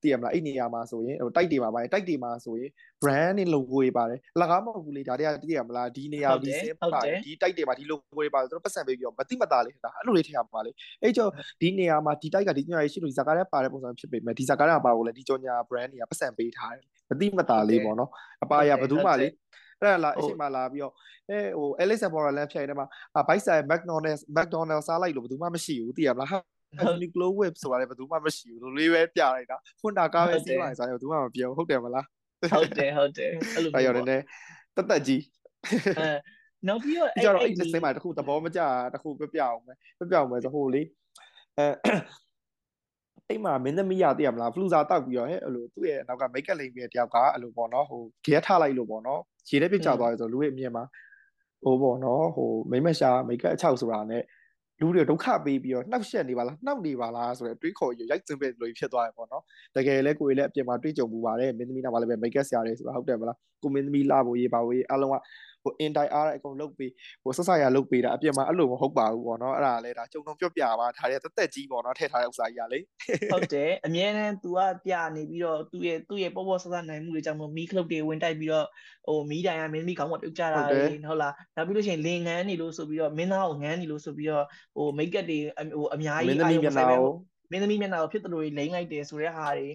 [0.02, 2.70] တည်ရမလားအဲ့နေရာမှာဆိုရင်ဟိုတိုက်တွေမှာပါတယ်တိုက်တွေမှာဆိုရင်
[3.02, 10.70] brand နဲ့ logo တွေပါတယ်လကားမဟုတ်ဘူးလေဒါတွေကတည်ရမလားဒီနေရာဒီစင်ပါတယ်ဒီတိုက်တွေမှာဒီ logo တွေပါတယ်သူတို့ပတ်စံပေးပြီးတော့မတိမတာလေးဒါအဲ့လိုလေးထည့်ရမှာလေ
[11.02, 11.30] အဲ့ကျော်
[11.60, 18.10] ဒီနေရာမှာဒီတိုက်ကဒီညရွေးရှိလို့ဒီဇာကားထဲပါတဲ့ပုံစံဖြစ်ပေမဲ့ဒီဇာကားထဲမှာပါဖို့လဲဒီကြောညာ brand တွေကပတ်စံပေးထားတယ် မတိမတာလေးပေါ့နော်
[18.42, 19.28] အပါရဘယ်သူမှလေ
[19.80, 20.94] အဲ့ဒါလာအချိန်မှလာပြီးတော့
[21.30, 22.86] အဲဟို Alice and Borderland ဖြိုင်ထဲမှာ
[23.28, 26.40] ဘိုက်ဆိုင် McDonald's McDonald's စားလိုက်လို့ဘယ်သူမှမရှိဘူးသိရမလား
[26.94, 32.06] Uniqlo Whip ဆိုတာလည်းဘယ်သူမှမရှိဘူးလိုလေးပဲပြလိုက်တာဖွန်တာကားပဲစီးလိုက်ဆိုရင်ဘယ်သူမှမပြောဟုတ်တယ်မလား
[32.52, 34.06] ဟုတ်တယ်ဟုတ်တယ်အဲ့လိုမျိုးပေါ့
[34.76, 35.22] တတ်တတ်ကြီး
[35.98, 36.10] အဲ
[36.68, 38.60] နောက်ပြီးတော့အဲ့ကျတော့အဲ့ဒီစိတ်မှာတခုသဘောမကျ
[38.94, 40.82] တခုပြပြအောင်ပဲပြပြအောင်ပဲဆိုဟိုလေ
[41.58, 41.66] အဲ
[43.30, 50.84] အဲ့မှာမင်းသမီးရသိရမလားဖလူဇာတောက်ပြီးတော့ဟဲ့အဲ့လိုသူ့ရဲ့နောက်ကမိတ်ကလိန်ပြီးတယောက်ကအဲ့လိုပေါ့နော်ဟိုဂဲထားလိုက်လို့ပေါ့နော်ရေထဲပြစ်ချသွားတယ်ဆိုလူရဲ့အမြင်မှာ
[51.64, 54.22] ဟိုပေါ့နော်ဟိုမိမရှာမိတ်ကအချောက်ဆိုတာနဲ့
[54.80, 59.42] လူတွေဒုက္ခပေးပြီးတော့နှောက်ရှက်နေပါလားနှောက်နေပါလားဆိုတော့တွေးခေါ်ရရိုက်စင်ပဲလို့ဖြစ်သွားတယ်ပေါ့နော်
[59.76, 65.16] တကယ်လဲကိုယ်လည်းအပြင်မှာတွေးကြုံမှုပါတယ်မင်းသမီးနာမှာလည်းပဲမိတ်ကဆရာတွေဆိုတာဟုတ်တယ်မလားကိုမင်းသမီးလာဖို့ရေးပါဖို့ရေးအလုံးက
[65.62, 72.80] ဟို in die အားအကုန်လုတ်ပြီးဟိုဆက်ဆရာလုတ်ပေးတာအပြင်မှာအဲ့လိုမဟုတ်ပါဘူးပေါ့နော်အဲ့ဒါလည်းဒါကြုံတုံပြော့ပြပါဒါတွေတက်တက်ကြီးပေါ့နော်ထည့်ထားတဲ့ဥစ္စာကြီးကလေ
[73.32, 78.66] ဟုတ်တယ်အမြဲတမ်း तू ကပြနေပြီးတော့သူ့ရဲ့သူ့ရဲ့ပေါ့ပေါ့ဆဆနိုင်မှုတွေကြောင့်မို့မီးခလုတ်တွေဝင်တိုက်ပြီးတော့
[79.06, 84.44] ဟိုမီးတိုင်ကမင်းမီးခေါင်းပေါ်ပြုတ်ကြတာလေဟုတ်လားနောက်ပြီးလို့ရှိရင်လင်ငန်းနေလို့ဆိုပြီးတော့မင်းသားကိုငန်းနေလို့ဆိုပြီးတော့
[84.76, 85.38] ဟိုမိတ်ကပ်တွေ
[85.76, 86.96] ဟိုအများကြီးအာရုံစိုက်ပဲ
[87.50, 89.68] မင်းသမီးမျက်နှာကိုဖြစ်တယ်လို့လိမ့်လိုက်တယ်ဆိုတဲ့ဟာတွေ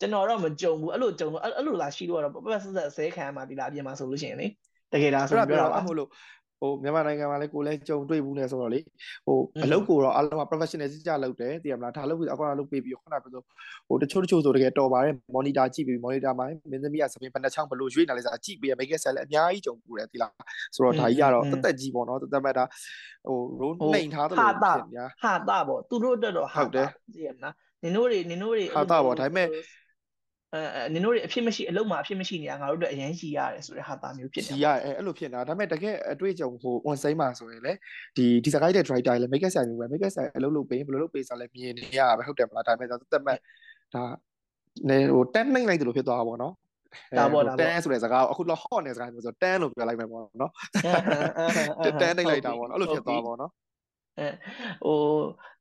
[0.00, 4.46] ကျွန်တော်တော့မကြုံဘူးအဲ့လိုကြုံတော့အဲ့လိုလာရှိလို့တော့ပတ်ပတ်ဆက်ဆက်ဆဲခံရမှာဒီလားအပြင်မှာဆိုလို့ရှိရင်လေ
[4.92, 6.10] တကယ်လားဆိုတော့ပြောတာဟုတ်လို့
[6.60, 8.80] ဟိုမြန်မာနိုင်ငံမှာလည်းကိုလည်းကြုံတွေ့ဘူးနေဆိုတော့လေ
[9.26, 13.42] ဟိုအလုပ်ကိုတော့အားလုံးက professional စစ်ကြလုပ်တယ်သိရမလားဒါလုပ်ပြီးအကောင်လုပ်ပေးပြီးခုနကပြော
[13.88, 20.32] ဟိုတချို့တချို့ဆိုတကယ်တော်ပါတယ် monitor ကြည့်ပြီး monitor မှာမင်းသမီးကစပင်းဘယ်နှချောင်းဘလို့ရွေးနေလဲဆိုတာကြည့်ပြီး make it ဆက်လည်းအများကြီးကြုံပူတယ်သိလား
[20.74, 22.64] ဆိုတော့ဒါကြီးကတော့တက်တက်ကြီးပေါ့နော်တက်တက်မဲ့ဒါ
[23.28, 29.48] ဟို roll နှိမ်ထားတယ်လို့ဖြစ်ညာဟာတာပေါ့သူတို့တက်တော့ဟာတာသိရမလားနင်တို့တွေနင်တို့တွေဟာတာပေါ့ဒါပေမဲ့
[30.54, 37.72] အဲနင်တို့တွေအဖြစ်မရှိအလုံးမှာအဖြစ်မရှိနေတာငါတို့တို့အရင်ရှိရတယ်ဆိုတဲ့ဟာတာမျိုးဖြစ်နေရှိရအဲအဲ့လိုဖြစ်နေတာဒါပေမဲ့တကယ်အတွေ့အကြုံဟို on site မှာဆိုရင်လေ
[38.16, 43.38] ဒီဒီစကိုင်းတဲ့ driver လည်း make it ဆိုင်မျိုးပဲ make it ဆိုင်အလုပ်လုပ်ပေးဘယ်လိုလုပ်ပေးစားလဲမြင်နေရပဲဟုတ်တယ်မလားဒါပေမဲ့သက်မှတ်
[43.94, 44.04] ဒါ
[44.88, 46.54] နေဟို10နိုင်လိုက်တယ်လို့ဖြစ်သွားတာပေါ့နော်
[47.18, 50.52] ဒါပေါ့ဒါပေါ့10ဆိုတဲ့စကားကိုအခုတော့ hot နေစကားမျိုးဆို10လို့ပြောလိုက်မယ်ပေါ့နော်
[52.02, 53.52] 10နိုင်လိုက်တာပေါ့နော်အဲ့လိုဖြစ်သွားပါပေါ့နော်
[54.18, 54.28] အဲ
[54.84, 55.00] ဟို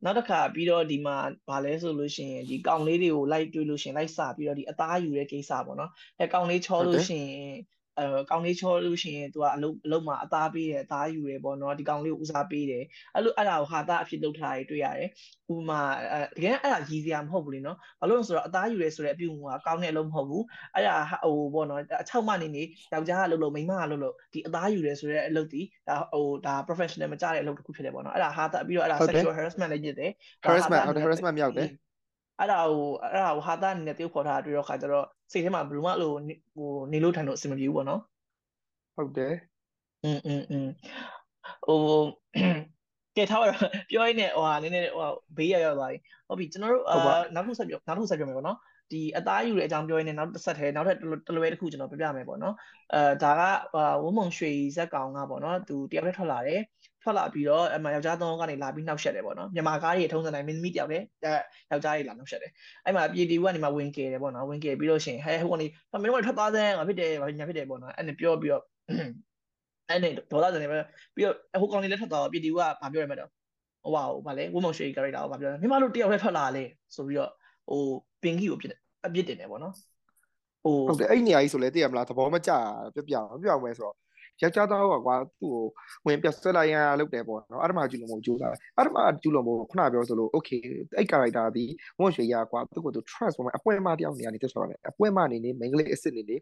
[0.03, 1.17] နောက်တစ်ခါပြီးတော့ဒီမှာ
[1.49, 7.55] ဗာလဲဆိုလို့ရှိရင်ဒီကောင်လေးတွေကိုလိုက်တွေးလို့ရှိရင်လိုက်စပြီးတော့ဒီအသားယူတဲ့ကိစ္စပေါ့နော်အဲကောင်လေးချောလို့ရှိရင်
[7.99, 15.09] အဲကောင်လေးချောလို့ရှိရင်သူကအလုပ်အလုပ်မှာအသားပေးတယ်အသားယူတယ်ပေါ့နော်ဒီကောင်လေးကိုဦးစားပေးတယ်အဲ့လိုအဲ့ဒါကိုဟာတာအဖြစ်လုပ်ထားတာတွေ့ရတယ်
[15.53, 15.81] ဥပမာ
[16.11, 30.11] အဲတကယ်အဲ့ဒါရည်စရာမဟုတ်ဘူးလေနော်ဘာလို့လဲဆိုတော့အသားယူရဲဆိုတဲ့အပြုအမူကကောင်းတဲ့အလုပ်မဟုတ်ဘူးအဲ့ဒါဟိုပေါ့နော်အချောက်မနေနေယောက်ျားကလုပ်လို့မိန်းမကလုပ်လို့ဒီအသားယူရဲဆိုတဲ့အလုပ်ဒီဒါဟိုဒါ professional မကြတဲ့အလုပ်တစ်ခုဖြစ်တယ်ပေါ့နော်အဲ့ဒါဟာတာပြီးတော့အဲ့ဒါ sexual harassment လည်းညစ်တယ်
[30.45, 31.69] harassment ဟုတ်တယ် harassment မြောက်တယ်
[32.39, 36.14] အဲ့ဒါကိုအဲ့ဒါကိုဟာတာအနေနဲ့တယောက်ခေါ်ထားတွေ့တော့ခါကျတော့ စိတ်ထဲမှာဘယ်လိုမှလို့
[36.54, 38.02] ဟိုနေလို့ထိုင်လို့အဆင်မပြေဘူးပေါ့နော်
[38.96, 39.34] ဟုတ်တယ်
[40.04, 40.68] อืมอืมอืม
[41.66, 41.78] ဟို
[43.17, 45.97] ကဲထားပါတော့ပြောရင်းနဲ့ဟိုဟာနည်းနည်းဟိုဘေးရရောက်သွားပြီ
[46.27, 46.95] ဟုတ်ပြီကျွန်တော်တို့အာ
[47.35, 48.57] နောက်တစ်ဆက်ပြောနောက်တစ်ဆက်ပြောမယ်ပေါ့နော်
[48.91, 50.97] ဒီအသားယူတဲ့အကြောင်းပြောရင်းနဲ့နောက်တစ်ဆက်ထဲနောက်ထပ်
[51.27, 52.55] တလွဲတစ်ခုကျွန်တော်ပြပြမယ်ပေါ့နော်
[52.93, 53.41] အဲဒါက
[54.03, 56.61] ဝုံမုံရွှေဇက်ကောင်ကပေါ့နော်သူတယောက်တည်းထွက်လာတယ်
[57.03, 61.05] ထွက်လာပြီးတော့အမှယောက်ျားသုံးကနေလာပြီးနှောက်ရှက်တယ်ပေါ့နော်မြန်မာကားတွေထုံးစံတိုင်းမင်းသမီးတယောက်တည်း
[61.71, 62.51] ယောက်ျားတွေလာနှောက်ရှက်တယ်
[62.85, 65.65] အဲ့မှာပြည်တီကနေမှဝင်ကယ်တယ်ပေါ့နော်ဝင်ကယ်ပြီးတော့ရှင်ဟဲဟိုကနေ
[66.01, 68.63] မင်းတို့ထွက်သွားစမ်းငါဖြစ်တယ်ဘာညာဖြစ်တယ်ပေါ့နော်အဲ့နဲ့ပြောပြီးတော့
[69.89, 70.77] အဲ့နဲ့ဒေါသစံနေပဲ
[71.15, 73.29] ပြီးတော့ဟိုကောင်လေးလည်းထွက်သွားတော့ပြည်တီကဘာပြောရမလဲတော့
[73.83, 76.63] ဟိုပါဟိုဗာလဲဝုံမောင်ရွှေ character ကိုဗာပြောတယ်မိမတို့တယောက်တည်းထွက်လာလေ
[76.95, 77.31] ဆိုပြီးတော့
[77.69, 77.81] ဟို
[78.23, 78.71] ပင်ကြီးကိုပြစ်
[79.05, 79.73] အပြစ်တင်တယ်ပေါ့နော်
[80.63, 82.51] ဟိုဟုတ်တယ်အဲ့နေရာကြီးဆိုလဲသိရမလားသဘောမကျ
[82.95, 83.95] ပြပြအောင်ပြအောင်ပဲဆိုတော့
[84.41, 85.63] ယောက်ျားသားကကွာသူ့ကို
[86.05, 90.61] ဝင်ပြဆွဲလိုက်ရလုပ်တယ်ပေါ့နော်အရမကျူလို့မဟုတ်ကြိုးစားအရမကျူလို့မဟုတ်ခုနပြောဆိုလို့ okay
[90.97, 91.65] အဲ့ character ဒီ
[91.99, 96.37] ဝွန်ရွှေရကွာသူ့ကိုသူ trust ပေါ်မှာအပွဲမတယောက်နေရာနေတက်ဆိုတော့အပွဲမနေနေ main ကလေးအစ်စ်နေနေ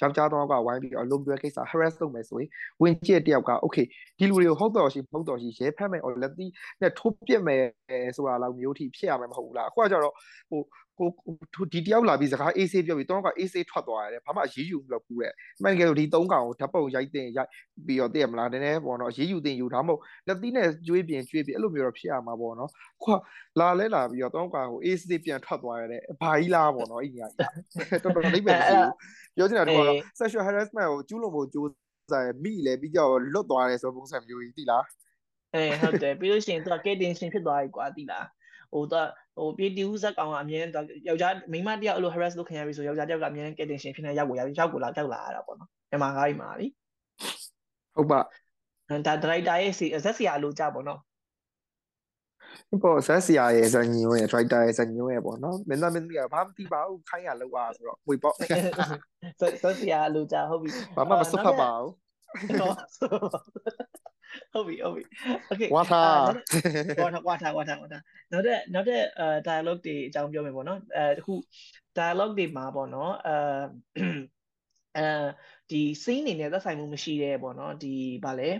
[0.00, 2.48] ယောက်ျားသားကဝိုင်းပြီးအလုံးပြဲကိစ္စ harass လုပ်မယ်ဆိုရင်
[2.82, 3.86] ဝင်ကျက်တယောက်က okay
[4.18, 7.62] ဒီလူတွေကိုဟုတ်တော်ရှိမဟုတ်တော်ရှိရဲဖက်မယ် or လက်သီးနဲ့ထိုးပြစ်မယ်
[8.16, 10.14] ဆိုတာလောက်မျိုးထိဖြစ်ရမှာမဟုတ်ဘူးလားအခုကကြတော့
[10.50, 10.60] ဟို
[11.00, 17.50] ကိုဒီတယောက်လာပြီးစကားအေးဆေးပြောပြီးတော့ကအေးဆေးထွက်သွားရတယ်ဘာမှအရေးယူမလုပ်ဘူးတဲ့အမှန်တကယ်လို့ဒီသုံးကောင်ကိုဓာတ်ပုံရိုက်တင်ရိုက်
[17.86, 22.70] ပြီးတော့တည်ရမလားနည်းနည်းပေါ့နော်အရေးယူတင်ယူဒါမှမဟုတ်လက်သီးနဲ့ကျွေးပြင်ကျွေးပြင်အဲ့လိုမျိုးတော့ဖြစ်ရမှာပေါ့နော်
[23.02, 23.16] ခွာ
[23.60, 28.94] လာလဲလာပြီးတော့သုံးကောင်ကိုအေးဆေးပြန်ထွက်သွားရတဲ့ဘာကြီးလားပေါ့နော်အဲ့ညာကြီးတော်တော်လေးပဲမရှိဘူး
[29.36, 31.68] ပြောချင်တာတော့ sexual harassment ကိုကျူးလွန်ဖို့ကြိုး
[32.12, 34.84] စားမိလဲပြီးကြောလွတ်သွားတယ်ဆိုပုံစံမျိုးကြီးတိလား
[35.54, 38.26] အဲဟုတ်တယ်ပြီးလို့ရှိရင်သူကကဲတင်ရှင်ဖြစ်သွားပြီကွာတိလား
[38.72, 46.66] ဟိုတော့ဟိုပြေတီဦးဇက်ကောင်ကအမြဲတမ်းယောက်ျားမိန်းမတယောက်အဲ့လို harass လုပ်ခင်ရပြီဆိုယောက်ျားတယောက်ကအမြဲတမ်းကဲတင်ရှင်ဖြစ်နေရောက်ကိုရောက်ရောက်ကိုလာကြောက်လာရတာပေါ့နော်မြန်မာကားကြီးမှာလी
[47.96, 48.20] ဟုတ်ပါ
[49.06, 51.00] ဒါဒရိုက်တာရဲ့စီဇက်စီယာလိုကြပေါ့နော်
[52.82, 58.34] ပေါ့ဇက်စီယာရဲ့ဇန်ညိုရဲ့ဒရိုက်တာရဲ့ဇန်ညိုရဲ့ပေါ့နော်မင်းသားမင်းသမီးကဘာမသိပါဘူးခိုင်းရလောက်ပါဆိုတော့ဝေပေါ့
[59.62, 61.92] ဇက်စီယာလိုကြဟုတ်ပြီဘာမှမစွတ်ဖတ်ပါဘူး
[64.52, 65.02] ဟုတ်ပြီဟုတ်ပြီ
[65.50, 66.02] okay ဝါသာ
[67.02, 67.98] ဝါသာဝါသာဝါသာဝါသာ
[68.32, 71.34] နောက်တဲ့နောက်တဲ့အဲ dialogue တွေအကြောင်းပြောမယ်ပေါ့နော်အဲတခု
[71.98, 73.36] dialogue တွေမှာပေါ့နော်အဲ
[74.96, 75.06] အဲ
[75.70, 78.50] ဒီ scene နေနဲ့သက်ဆိုင်မှုမရှိတဲ့ပေါ့နော်ဒီဗာလဲ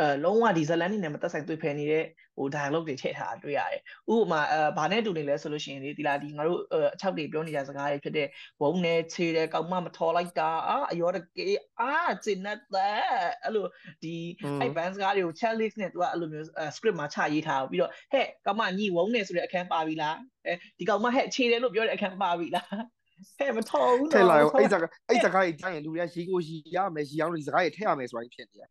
[0.00, 2.04] အဲလုံးဝဒီဇလန်နေနဲ့မသက်ဆိုင်တွေ့ဖယ်နေတဲ့
[2.36, 3.82] ဟို dialogue တွေထည့်ထားတွေ့ရတယ်
[4.14, 6.60] ဥပမာအဲဘာနဲ့တူနေလဲဆိုလို့ရှိရင်ဒီလားဒီငါတို့
[6.94, 8.28] အချောက်တွေပြောနေကြစကားတွေဖြစ်တဲ့
[8.60, 11.48] ဘုံနဲ့ခြေတယ်ကောက်မမထော်လိုက်တာအာအရောတကေ
[11.80, 11.92] အာ
[12.24, 12.56] ကျင်တဲ့
[13.44, 13.66] အဲ့လို
[14.02, 14.14] ဒီ
[14.60, 22.97] အဲ့ band စကားတွေကို checklist နဲ့သူကအဲ့လိုမျိုး script မှာချရေးထားပြီးတော့ဟဲ့ကောက်မညီဝုံနဲ့ဆိုတဲ့အခန်းပါပြီလားအဲဒီကောက်မဟဲ့ခြေတယ်လို့ပြောတဲ့အခန်းပါပြီလား
[23.38, 28.70] ဟဲ့မထော်ဘူးနော်ထည့်လာရောအဲ့စကားအဲ့စကားကြီးကြားရင်လူတွေကရီကိုရီရမယ်ရီအောင်ဒီစကားကြီးထည့်ရမယ်ဆိုတာကြီးဖြစ်နေတယ်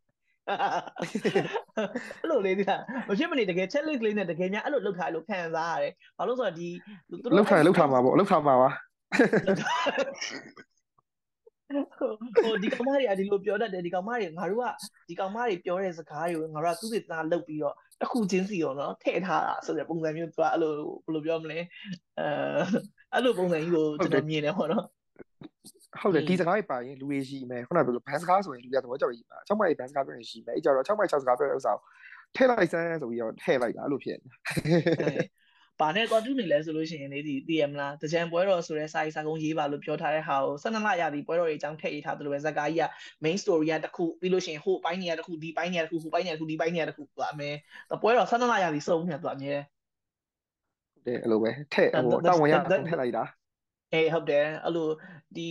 [2.21, 6.69] အဲ့လိုလေးဒီလားမဖြစ်မနေတကယ် checklist လေးနဲ့တကယ်များအဲ့လိုလောက်ထားလို့ခံစားရတယ်ဘာလို့ဆိုတော့ဒီ
[7.09, 8.69] သူတို့လောက်ထားလောက်ထားမှာပေါ့လောက်ထားမှာပါ
[12.41, 14.65] ဟိုဒီကောင်မတွေကဒီလိုပြောတတ်တယ်ဒီကောင်မတွေငါတို့က
[15.09, 21.59] ဒီကောင်မတွေပြောတဲ့စကားတွေကိုငါတို့ကသူ့စိတ်သားလုပ်ပြီးတော့တစ်ခုချင်းစီရောနော်ထည့်ထားတာဆိုတဲ့ပုံစံမျိုးသူကအဲ့လိုဘယ်လိုပြောမလဲ
[22.19, 22.27] အဲ
[23.13, 24.85] အဲ့လိုပုံစံကြီးကိုကျွန်တော်မြင်တယ်ပေါ့နော်
[26.01, 31.81] ဟုတ်တယ်ဒီစကားတွေပါရင်လူတွေရှိမယ်ခုနကပြောလို့ဘန်စကားဆိုရင်လူတွေသဘောကျပြီးပါ6မိုက်ဘန်စကားပြောရင်ရှိမယ်အဲ့ကြတော့6မိုက်6စကားပြောတဲ့ဥစ္စာကို
[32.35, 34.27] ထည့်လိုက်စမ်းဆိုပြီးတော့ထည့်လိုက်တာအဲ့လိုဖြစ်နေ
[35.79, 42.85] ဘာနဲ့ကွာတူးနေလဲဆိုလို့ရှိရင်လေဒီသိရမလားတကြံပွဲတော်ဆိုတဲ့စာရေးစာကုန်းရေးပါလို့ပြောထားတဲ့ဟာကို12လရာသီပွဲတော်တွေအကြောင်းထည့်ရေးထားသလိုပဲဇက်ကားကြီးက
[43.23, 47.49] main story ကတစ်ခုပြီးလို့ရှိရင်ဟိုပိုင်းနေရတစ်ခုဒီပိုင်းနေရတစ်ခုဟိုပိုင်းနေရတစ်ခုဒီပိုင်းနေရတစ်ခုသူအမဲ
[48.01, 49.76] ပွဲတော်12လရာသီစုံနေသူအမြဲဟု
[51.07, 53.23] တ်တယ်အဲ့လိုပဲထည့်ဟိုတောင်းဝင်ရထည့်လိုက်တာ
[53.93, 54.87] အေးဟုတ်တယ်အဲ့လို
[55.35, 55.49] ဒီ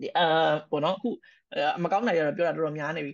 [0.00, 0.26] ဒီအာ
[0.70, 1.10] ဘောနော်ခု
[1.84, 3.12] မကောင်းတာရတော့ပြောတာတော်တော်များနေပြီ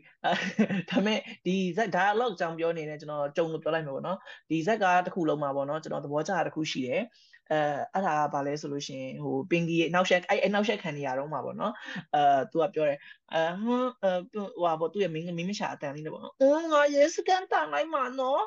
[0.90, 4.18] ဒါပေမဲ့ဒီဇက် dialogue ကြောင့်ပြောနေတယ်ကျွန်တော်ကြုံလို့ပြောလိုက်မယ်ပေါ့နော်
[4.50, 7.02] ဒီဇက်ကတစ်ခုလုံးမှာပေါ့နော်ကျွန်တော်သဘောကျတာတစ်ခုရှိတယ်
[7.50, 7.58] အဲ
[7.92, 11.72] အဲ့ဒါကဘာလဲဆိုလို့ရှင်ဟိုပင်ကြီးရဲ့နောက်ဆက်အဲ့အဲ့နောက်ဆက်ခံနေရတော့မှာပေါ့နော်
[12.14, 12.98] အဲသူကပြောတယ်
[13.32, 18.42] အဲဟွန်းဟိုဟာပေါ့သူ့ရဲ့မင်းမင်းမရှာအတန်လေးနဲ့ပေါ့နော်အင်းငါရဲစကန်တန်လိုက်မှာနော်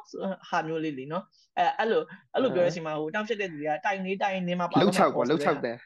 [0.49, 1.23] ဟာမျိုးလေးလीနော်
[1.57, 2.01] အဲအဲ့လို
[2.33, 5.77] အဲ့လိုပြောရစီမှာဟိုတောက်ချက်တဲ့သူတွေကတိုင်နေတိုင်နေမှာပါလှုပ်ချောက်ကွာလှုပ်ချောက်တယ်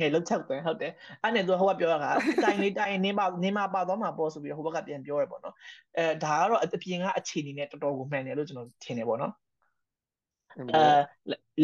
[0.00, 2.06] ငယ်လှုပ်ချောက်တယ်ဟုတ်တယ်အဲ့နဲ့သူဟိုကပြောတာက
[2.44, 5.54] တိုင်နေတိုင်နေမှာနေမှာပါသွားမှာပေါ့ဆိုပြီးဟိုဘက်ကပြန်ပြောရပေါ့နော်
[5.98, 9.32] အဲဒါကတော့အပြင်ကအခြေအနေနဲ့တော်တော်ကိုမှန်တယ်လို့ကျွန်တော်ထင်တယ်ပေါ့နော်
[10.58, 10.64] အဲ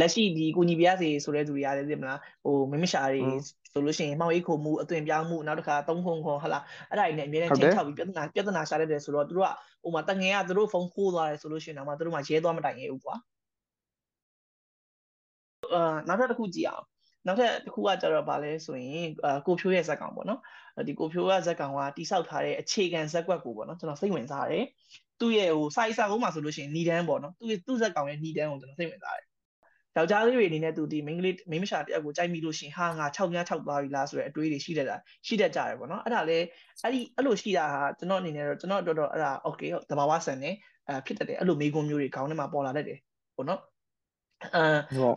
[0.01, 3.23] လက်ရှိဒီကိုညီပြစေဆိုတဲ့သူတွေကလည်းသိမလားဟိုမမရှာတွေ
[3.73, 6.59] ဆိုလို့ရှိရင်မှောက်အိတ်ခုံမှုအသွင်ပြောင်းမှုနောက်တစ်ခါသုံးခုံခုံဟလာ
[6.91, 9.51] အဲ့ဒါတွေနဲ့အများနဲ့ချင်းချောက်ပြီးပြဿနာပြဿနာရှာရတယ်ဆိုတော့သူတို့က
[9.83, 13.15] ဟိုမှာတငယ်ကသူတို့ဖုန်းခိုးသွားတယ်ဆိုလို့ရှိရင်တော့မှသူတို့မှရဲသွားမတိုင်ရဘူးကွာ
[15.73, 16.85] အာနောက်ထပ်တစ်ခုကြည့်အောင်
[17.27, 19.09] နောက်ထပ်တစ်ခုကကြတော့ဗာလဲဆိုရင်
[19.47, 20.41] ကိုဖြိုးရဲ့ဇက်ကောင်ပေါ့နော်
[20.89, 24.65] ဒီကိုဖြိုးရဲ့ဇက်ကောင်ကတိဆောက်ထားတဲ့အခြေခံဇက်ကွက်ကိုပေါ့နော်ကျွန်တော်စိတ်ဝင်စားတယ်
[25.21, 29.29] သူ့ရဲ့ဟိုစာရေးစာကုန်းမှာဆိုလို့ရှိရင်နီဒန်းပေါ့နော်သူ့သူ့ဇက်ကောင်ရဲ့နီဒန်းကိုကျွန်တော်စိတ်ဝင်စားတယ်
[29.99, 36.47] ယောက်ျားလေးတွေအနေနဲ့သူဒီမိန်းကလေးမိန်းမရှာတယောက်ကိုကြိုက်မိလို့ရှိရင်ဟာငါ6မြ6သွားပြီလားဆိုတဲ့အတွေးတွေရှိတတ်တာရှိတတ်ကြတယ်ပေါ့နော်အဲ့ဒါလည်း
[36.83, 40.51] အဲ့ဒီအဲ့လိုရှိတာဟာကျွန်တော်အနေနဲ့တော့ကျွန်တော်တော်တော်အဲ့ဒါ okay ဟုတ်တဘာဝဆန်နေ
[40.89, 42.99] အဲဖြစ်တတ်တယ်အဲ့လိုမိကုံမျိုးတွေခေါင်းထဲမှာပေါ်လာတတ်တယ်
[43.37, 43.61] ပေါ့နော်
[44.55, 44.67] အဲ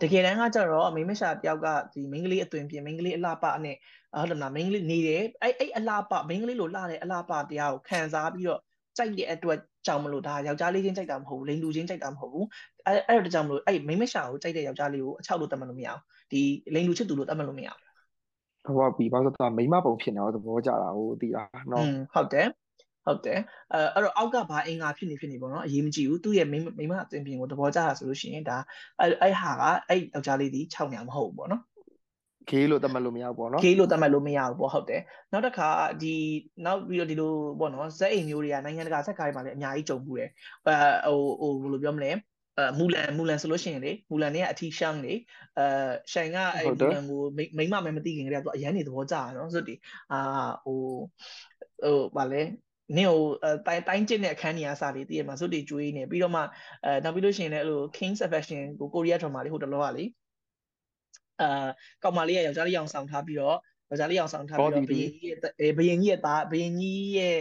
[0.02, 3.76] တကယ်တမ်းကကြတော့မိမရှာတယောက်ကဒီမိန်းကလေးအသွင်ပြင်မိန်းကလေးအလှပနဲ့
[4.14, 8.60] ဟုတ်တယ်မလားမိန်းကလေးနေတယ်အဲ့အဲ့အလှပမိန်းကလေးလိုလှတဲ့အလှပတရားကိုခံစားပြီးတော့
[8.96, 12.46] ကြိုက်တဲ့အတွက်ကြောင့်မလို့ဒါယောက်ျားလေးချင်းကြိုက်တာမဟုတ်ဘူးလိန်လူချင်းကြိုက်တာမဟုတ်ဘူး
[12.86, 16.00] အဲ့အဲ့တော့ကြောင့်မလို့အဲ့မိမရှာကိုကြိုက်တဲ့ယောက်ျားလေးကိုအချောက်လို့တတ်မှလို့မရအောင်
[16.32, 16.40] ဒီ
[16.74, 17.80] လိန်လူချစ်သူလို့တတ်မှလို့မရအောင်
[18.66, 22.46] တော့ပြီးပါဆိုတော့မိမပုံဖြစ်နေတော့သဘောကျတာဟိုတည်တာနော်ဟုတ်တယ်
[23.06, 23.40] ဟုတ်တယ်
[23.72, 28.56] အဲအဲ့တော့အောက်ကဘာအင်္ဂါဖြစ်နေဖြစ်နေပေါ့နော်အရေးမကြီးဘူးသူ့ရဲ့မိမိမအသင်ပြင်ကိုသဘောကျတာဆိုလို့ရှိရင်ဒါ
[29.00, 31.62] အဲ့အဲ့ဟာကအဲ့ယောက်ျားလေးဒီ6ညမဟုတ်ဘူးပေါ့နော်
[32.50, 35.68] ဂေးလို့သတ်မှတ်လို့မရဘူးပေါ့နော်ဂေးလို့သတ်မှတ်လို့မရဘူးပေါ့ဟုတ်တယ်နောက်တစ်ခါ
[36.02, 36.14] ဒီ
[36.64, 40.30] နောက်ပြီးတော့ဒီလိုပေါ့နော်ဇက်အိမ်မျိုးတွေကနိုင်ငံတကာဇက်ကားတွေမှာလည်းအများကြီးကြုံဘူးတယ်
[40.66, 40.74] အဲ
[41.40, 42.10] ဟိုဟိုဘယ်လိုပြောမလဲ
[42.58, 45.14] အဲမူလန်မူလန်ဆိုလို့ရှိရင်လေမူလန်နဲ့အထီးရှမ်းလေ
[45.58, 45.64] အဲ
[46.12, 47.20] ရှိုင်ကအဲမူလန်ကို
[47.58, 49.74] မိမမဲမသိခင်ကတည်းကသူအရန်နေသဘောကျတာနော်ဆိုတော့ဒီ
[50.12, 50.20] အာ
[50.64, 50.78] ဟို
[51.84, 52.42] ဟိုဗာလဲ
[52.96, 53.22] နင့်ကို
[53.66, 56.42] တိုင်းတိုင်းကျင့်တဲ့အခန်းကြီးအစားလေးတည်ရမှာဇွတ်တွေကျွေးနေပြီးတော့မှ
[56.84, 60.04] အဲနောက်ပြီးလို့ရှိရင်လည်းအဲ့လို King Sebastian ကိုကိုရီးယား drama လေးဟိုတလောကလေ
[61.40, 61.66] အာ
[62.02, 63.56] ကောင်မလေးကယောက်ျားလေးအောင်ဆောင်ထားပြီးတော့
[63.90, 67.36] ယောက်ျားလေးအောင်ဆောင်ထားပြီးတော့ဘယင်ကြီးရဲ့ဘယင်ကြီးရဲ့သားဘယင်ကြီးရဲ့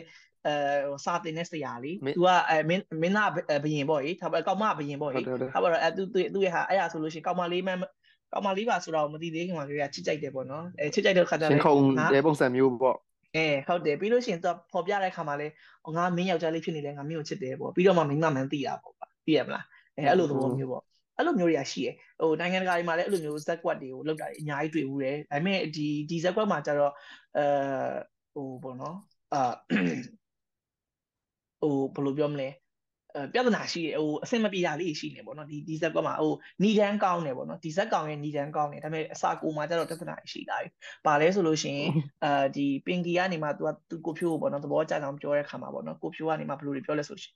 [0.47, 0.53] အဲ
[0.89, 3.29] ဟိုစာတင်တဲ့ဆရာလေး။ तू ကအဲမင်းမင်းသား
[3.63, 5.21] ဘယင်ပေါ့ဟိ။ထားပါကောင်မဘယင်ပေါ့ဟိ။
[5.53, 6.01] ထားပါတော့အဲ तू
[6.33, 7.73] သူ့ရဲ့ဟာအဲ့ဒါဆိုလို့ရှိရင်ကောင်မလေးမှ
[8.33, 11.75] ကောင်မလေးပါဆိုတော့မသိသေးခင်မှာကချစ်ကြိုက်တယ်ပေါ့နော်။အဲချစ်ကြိုက်တဲ့ခါကျတော့ရှင်ခုံ
[12.15, 12.97] တဲ့ပုံစံမျိုးပေါ့။
[13.35, 15.47] အဲဟုတ်တယ်ပြီးလို့ရှိရင် तू ပေါ်ပြတဲ့ခါမှာလဲ
[15.97, 18.93] ငါမင်းယောက်ျားလေးဖြစ်နေတယ်ငါမင်းကိုချစ်တယ်ပေါ့ပြီးတော့မှမင်းမမှန်သိတာပေါ့။
[19.25, 19.63] သိရမလား။
[19.97, 20.83] အဲအဲ့လိုသဘောမျိုးပေါ့။
[21.17, 26.93] အဲ့လိုမျိုးတွေကရှိတယ်ဟိုနိုင်ငံတကာတွေမှာလည်းအဲ့လိုမျိုးဇက်ကွက်တွေကိုလောက်တာအများကြီးတွေ့ဘူးတယ်ဒါပေမဲ့ဒီဒီဇက်ကွက်မှာကျတော့
[27.37, 27.45] အဲ
[28.33, 28.95] ဟိုပေါ့နော်
[29.33, 29.41] အာ
[31.61, 32.51] ဟိုဘယ်လိုပြောမလဲအဲ
[33.33, 40.69] ပြဿနာရှိတယ်ဟိုအဆင်မပြေတာလေးရှိနေပေါ့နော်ဒီဒီဇက်ကမှဟိုနီတန်းကောင်းတယ်ပေါ့နော်ဒီဇက်ကောင်ရဲ့နီတန်းကောင်းတယ်ဒါပေမဲ့အစာကိုမှကျတော့ပြဿနာရှိလာပြီ။
[41.05, 41.89] ဘာလဲဆိုလို့ရှိရင်
[42.23, 47.33] အဲဒီပင်ကီကနေမှ तू ကသူကိုဖြိုးပေါ့နော်သဘောကျအောင်ပြောတဲ့ခါမှာပေါ့နော်ကိုဖြိုးကနေမှဘယ်လိုတွေပြောလဲဆိုရှင်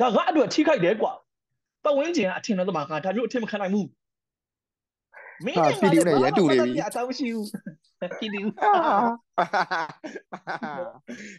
[0.00, 1.12] ဒါငါအတွက်ထိခိုက်တယ်ကွာ
[1.84, 3.88] ပတ်ဝန်းကျင်ကအထင်တော့မှငါဒါမျိုးအထင်မခံနိုင်ဘူး
[5.44, 7.48] မင်းကပီဒီနဲ့ရဲတူနေပြီအတောင်းမရှိဘူး
[8.20, 8.40] ပီဒီ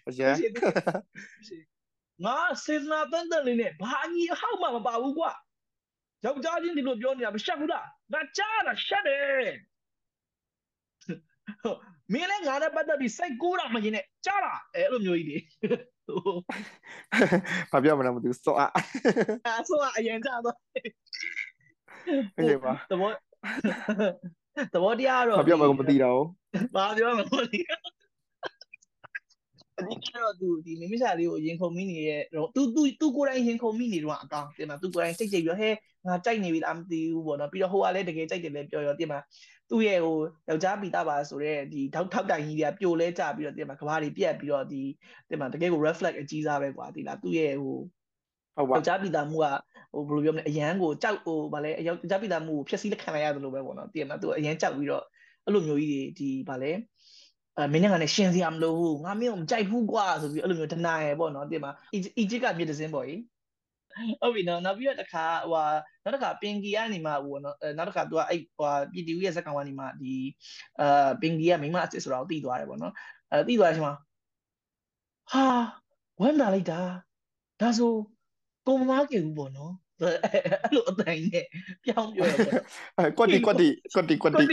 [0.08, 0.30] အရဲ
[2.26, 5.32] ငါစေစနာတန်တန်လေးနဲ့ဘာကြီးအဟောက်မှမပါဘူးကွာ
[6.26, 9.52] ယောက်ျားချင်းဒီလိုပြောနေတာမရှက်ဘူးလားငါကြားတာရှက်တယ်
[12.14, 15.38] မင်းလည်းငါနဲ့ပတ်သက်ပြီးစိတ်ကူးတာမရင်နဲ့ကြားတာအဲ့လိုမျိုးကြီးတွေ
[17.72, 18.64] ဘာပြောမလဲမသိဘူးစောအ
[19.60, 20.56] အစောအရင်ကြတော့
[22.36, 23.10] ဟေးပါသဘော
[24.74, 26.22] သဘောတရားတော့ဘာပြောမှမသိတော့
[26.76, 27.60] ဘာပြောမှမသိ
[29.82, 35.70] အဒီကတော့သူဒီမိမိစာလေးကိုရင်ခုန်မိနေတဲ့တော့သူသူသူကိုယ်တိုင်ရင်ခုန်မိနေတော့အကောင်တင်မသူကိုယ်တိုင်စိတ်ကြိတ်ပြီးဟဲ
[36.08, 39.14] ငါကြိုက်နေပြီလားမသိဘူးပေါ့နော်ပြီးတော့ဟိုကလည်းတကယ်ကြိုက်တယ်လည်းပြောရောတင်မ
[39.70, 40.18] သူ့ရဲ့ဟို
[40.50, 44.82] ယောက်ျားပီတာပါဆိုတော့ဒီထောက်ထောက်တိုင်ကြီးတွေကပြိုလဲကြပြီးတော့တင်မကဘာတွေပြက်ပြီးတော့ဒီ
[45.30, 47.78] တင်မတကယ်ကို reflect အကြီးစားပဲကွာဒီလားသူ့ရဲ့ဟို
[48.56, 49.46] ဟုတ်ပါယောက်ျားပီတာမှုက
[49.94, 55.04] ဟိုဘယ်လိုပြောမလဲအရန်ကိုကြောက်ဟိုဗာလဲယောက်ျားပီတာမှုကိုဖျက်ဆီးလက်ခံလိုက်ရတယ်လို့ပဲပေါ့နော်တင်မသူအရန်ကြောက်ပြီးတော့
[55.46, 56.72] အဲ့လိုမျိုးကြီးတွေဒီဗာလဲ
[57.58, 63.22] အဲမင်းကလည်းရှင်းစရာမလိုဘူးငါမင်းကိုမကြိုက်ဘူးကွာဆိုပြီးအဲ့လိုမျိုးတနာရယ်ပေါ့နော်တင်မအီဂျစ်ကမြေတစင်းပေါ့ကြီး
[64.22, 65.66] ဟုတ်ပြီနော်နောက်ပြီးတော့တခါဟိုဟာ
[66.04, 70.14] နောက်တစ်ခါပင်ကီကနေမှဟိုနော်နောက်တစ်ခါ तू ကအဲ့ဟိုဟာပြည်တီဝီရဲ့ဇက်ကောင်ကနေမှဒီ
[70.82, 72.94] အာပင်ကီကမိမအစ်စ်ဆိုတော့သိသွားတယ်ပေါ့နော်
[73.32, 73.96] အဲသိသွားတဲ့အချိန်မှာ
[75.32, 75.44] ဟာ
[76.22, 76.80] ဝမ်းသာလိုက်တာ
[77.62, 77.92] ဒါဆို
[78.68, 81.46] ကိုမမကဘူးပေါ့နော်အဲ့လိုအတိုင်နဲ့
[81.84, 82.54] ပြောင်းပြောရပေါ့
[82.98, 84.46] အဲကွက်တီကွက်တီကွက်တီကွက်တီ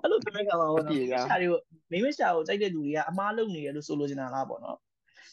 [0.00, 1.60] အဲ့လိုပြောရမှာပေါ့နော်ရှာတွေကို
[1.92, 4.76] မိမရှာကိုကြိုက်တဲ့လူတွေကအမားလုံနေရလို့ဆိုလိုချင်တာလားပေါ့နော်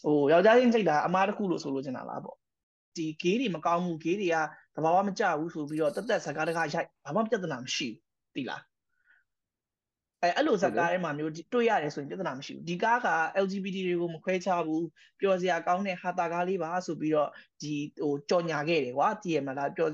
[0.04, 2.38] ဟိုယောက်ျားချင်းစိတ်တာအမားတစ်ခုလို့ဆိုလိုချင်တာလားပေါ့
[2.98, 4.36] ဒီဂေးတွေမကောင်းဘူးဂေးတွေက
[4.76, 8.62] သဘာဝမကျဘူးဆိုပြီးတော့တက်တက်စကားတကားရိုက်ဘာမှပြဿနာမရှိဘူးသိလား
[10.22, 13.08] အဲအဲ့လိုဇာတ်ကားထဲမှာမျိုးတွေ့ရတယ်ဆိုရင်ပြဿနာမရှိဘူးဒီကားက
[13.44, 14.86] LGBT တွေကိုမခွဲခြားဘူး
[15.20, 17.30] ပျော်စရာကောင်းတဲ့ဟာတာကားလေးပါဆိုပြီးတော့
[17.62, 19.92] ဒီဟိုကြော်ညာခဲ့တယ်ကွာတည်ရမလားပျော်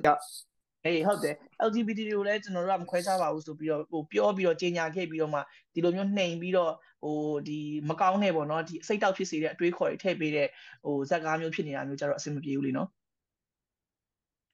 [0.85, 1.35] အေးဟုတ်တယ်
[1.67, 5.39] LGBT တွေကိုလည်းကျွန်တော်တို့ကမခွဲခြားပါဘူးဆိုပြီးတော့ဟိုပြောပြီးတော့ကြေညာခဲ့ပြီးတော့မှ
[5.73, 10.47] ဒီလိုမျိုးနှိမ်ပြီးတော့ဟိုဒီမကောင်းတဲ့ပေါ့နော်ဒီစိတ်တောက်ဖြစ်စေတဲ့အတွေးခေါ်တွေထည့်ပေးတဲ့
[10.85, 12.89] ဟိုဇက်ကားမျိုးဖြစ်နေတာမျိုးကြတော့အဆင်မပြေဘူးလीနော်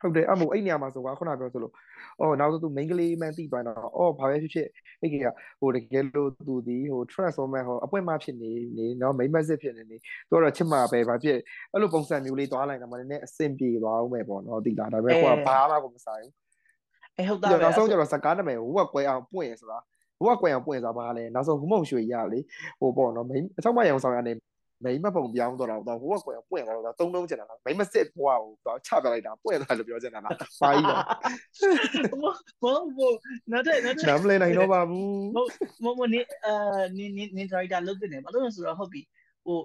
[0.01, 1.73] ဟုတ်တယ်အမို့အဲ့နေရာမှာဆိုကွာခုနပြောဆိုလို့
[2.19, 4.67] အော်နောက်ဆုံးသူ main ကလေးမှန်းသိသွားတော့အော်ဘာပဲဖြစ်ဖြစ်
[5.01, 5.15] အဲ့က
[5.59, 9.97] ဟိုတကယ်လို့သူဒီဟို transformer ဟိုအပွင့်မဖြစ်နေနေနော် main message ဖြစ်နေနေ
[10.29, 11.37] သူကတော့ချစ်မှာပဲဘာဖြစ်
[11.71, 16.33] အဲ့လိုပုံစံမျိုးလေးသွားလိုက်တာမှလည်းအဆင်ပြေသွားအောင်ပဲပေါ့နော်ဒီလားဒါပေမဲ့ကိုကဘာမှကိုမဆိုင်ဘူး
[17.17, 19.79] အဲဟုတ်တာပဲနောက်ဆုံးကျတော့စကားနာမည်ဟိုကကွဲအောင်ပွင့်ရဆိုတာ
[20.17, 22.39] ဟိုကကွဲအောင်ပွင့်စားပါလေနောက်ဆုံးဟိုမုံရွှေရလေ
[22.79, 24.33] ဟိုပေါ့နော် main အချောက်မရအောင်ဆောင်ရနေ
[24.83, 31.01] မိမပုံပြောင်းတော့တော့ဟိုကကွယ်ပွင့်သွားတော့သုံးလုံးကျင်တာလားမိမစစ်ဘွားကိုတော့ချပြလိုက်တာပွင့်သွားလို့ပြောချင်တာလားပါကြီးတော့
[32.61, 33.11] ဘောဘော
[33.51, 35.19] နားတဲ့နားတဲ့နမ်လေးနိုင်တော့ပါဘူး
[35.83, 36.53] မမနေအာ
[36.97, 39.01] နေနေနေဒရိုက်တာလုပ်နေဘာလို့လဲဆိုတော့ဟုတ်ပြီ
[39.45, 39.59] ဟို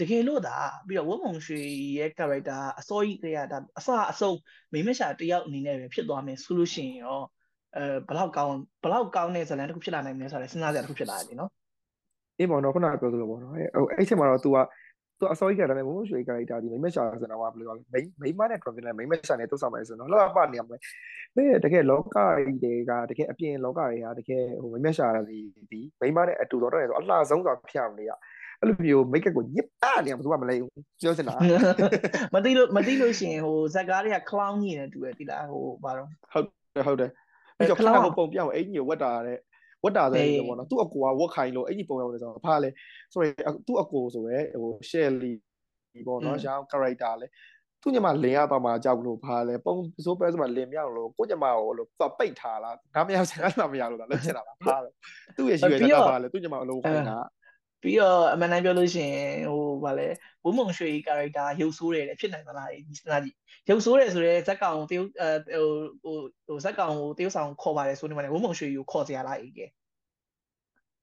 [0.00, 1.60] တကယ်လို့ဒါပြီးတော့ဝတ်မုံရွှေ
[1.98, 4.38] ရဲ့ character အစောကြီးကလေးကဒါအစအဆုံး
[4.72, 7.20] မိမရှာတယောက်အနေနဲ့ပဲဖြစ်သွားမယ်ဆိုလို့ရှိရင်ရော
[7.76, 11.50] အဲဘလောက်ကောင်းဘလောက်ကောင်းတဲ့ဇာတ်လမ်းတစ်ခုဖြစ်လာနိုင်မလဲဆိုတော့စဉ်းစားစရာတစ်ခုဖြစ်လာတယ်နော်
[12.38, 14.58] အေးပေါ့နော်ခုနကပြောသလိုပေါ့နော်ဟိုအဲ့ချိန်မှာတော့ तू က
[15.20, 20.80] သူအစောကြီးကတည်းကမိုးရွှေ character ဒီမိမရှာဆိုတော့ဘယ်လိုလဲမိမိမနဲ့ Dragon နဲ့မိမရှာနဲ့တုတ်ဆောင်မယ်ဆိုတော့လောက်ပနေရမယ်
[21.36, 25.38] ဘယ်တကယ်လောကကြီးတွေကတကယ်အပြင်လောကတွေကတကယ်ဟိုမိမရှာရစီ
[25.70, 28.10] ဒီမိမနဲ့အတူတော့တယ်ဆိုအလှဆုံးစွာဖျောက်နေရ
[28.60, 30.54] အဲ့လိုမျိုးမိတ်ကက်ကိုညစ်တာနေဘယ်သူမှမလဲ
[31.00, 31.34] ပြောစင်တာ
[32.34, 37.10] မသိလို့မသိလို့ရှင်ဟိုဇက်ကားတွေက clown ကြီးနေတူတယ်တိလားဟိုဘာတော့ဟုတ်တယ်ဟုတ်တယ်
[37.58, 39.38] ပြီးတော့ခဏကိုပုံပြောင်းအင်ကြီးကိုဝတ်တာတဲ့
[39.84, 42.70] ဝတ်တာဆိုရင်ပေါ့နော်သူ့အကူကဝတ်ခိုင်းလို့အဲ့ဒီပုံရောက်နေဆိုတော့ဘာလဲ
[43.14, 43.34] ဆိုရင်
[43.66, 45.34] သူ့အကူဆိုရဲဟို Shelly
[46.06, 47.26] ပေါ့နော်ရောင်း character လဲ
[47.82, 54.90] သူညမလင်ရတော့မှကြောက်လို့ဘာလဲပုံစိုးပဲဆိုမှလင်မြောက်လို့ကိုညမကိုလို့သူပိတ်ထားလားဒါမရစကားမှမရလို့လားလက်ချက်တာပါဘာလဲ
[55.36, 57.18] သူ့ရဲ့ရွှေတာပါလဲသူညမအလုံးခိုင်းတာ
[57.84, 60.08] ပြီးတော့အမှန်တမ်းပြောလို့ရှိရင်ဟိုဗာလဲ
[60.44, 63.36] ဝင်းမုံရွှေ character ရုပ်ဆိုးတယ်ဖြစ်နိုင်မလားဒီစဉ်းစားကြည့်
[63.68, 65.08] ရုပ်ဆိုးတယ်ဆိုတော့ဇက်ကောင်တရုတ်
[65.54, 65.66] ဟို
[66.04, 66.16] ဟို
[66.46, 69.66] ဟိုဇက်ကောင်ကိုတရုတ်ဆောင်ခေါ်ပါတယ်ဆိုနေမှာဝင်းမုံရွှေကိုခေါ်စရာလားအေးကဲ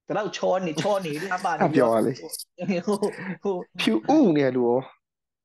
[0.06, 2.98] ဒါတော့ချောနေချောနေလှပနေပြောရလေဟို
[3.42, 4.80] ဟိုဖြူဥနေလို့ရော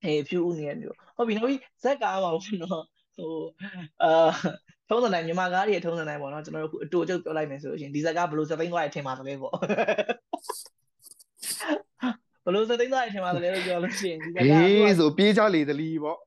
[0.03, 2.83] အေးဖြူဥနေလို့ဟုတ်ပြီနောက်ပြီးဇက်ကားပါဘူးနော်
[3.17, 3.33] ဟို
[4.03, 4.29] အာ
[4.89, 9.53] ထုံးစံတိုင်းမြန်မာကားတွေထုံးစံတိုင်းပေါ့နော်ကျွန်တော်တို့အခုအတူအကျုပ်ပြောလိုက်မယ်ဆိုလို့ရှိရင်ဒီဇက်ကဘယ်လိုစသိန်းသွားရထင်ပါသလဲပေါ့
[12.47, 16.17] ဘလို့စသိန်းသားရထင်ပါတယ်လို့ပြောလို့ရှိရင်ဒီကအေးဆိုပြေးကြလေသလီပေါ့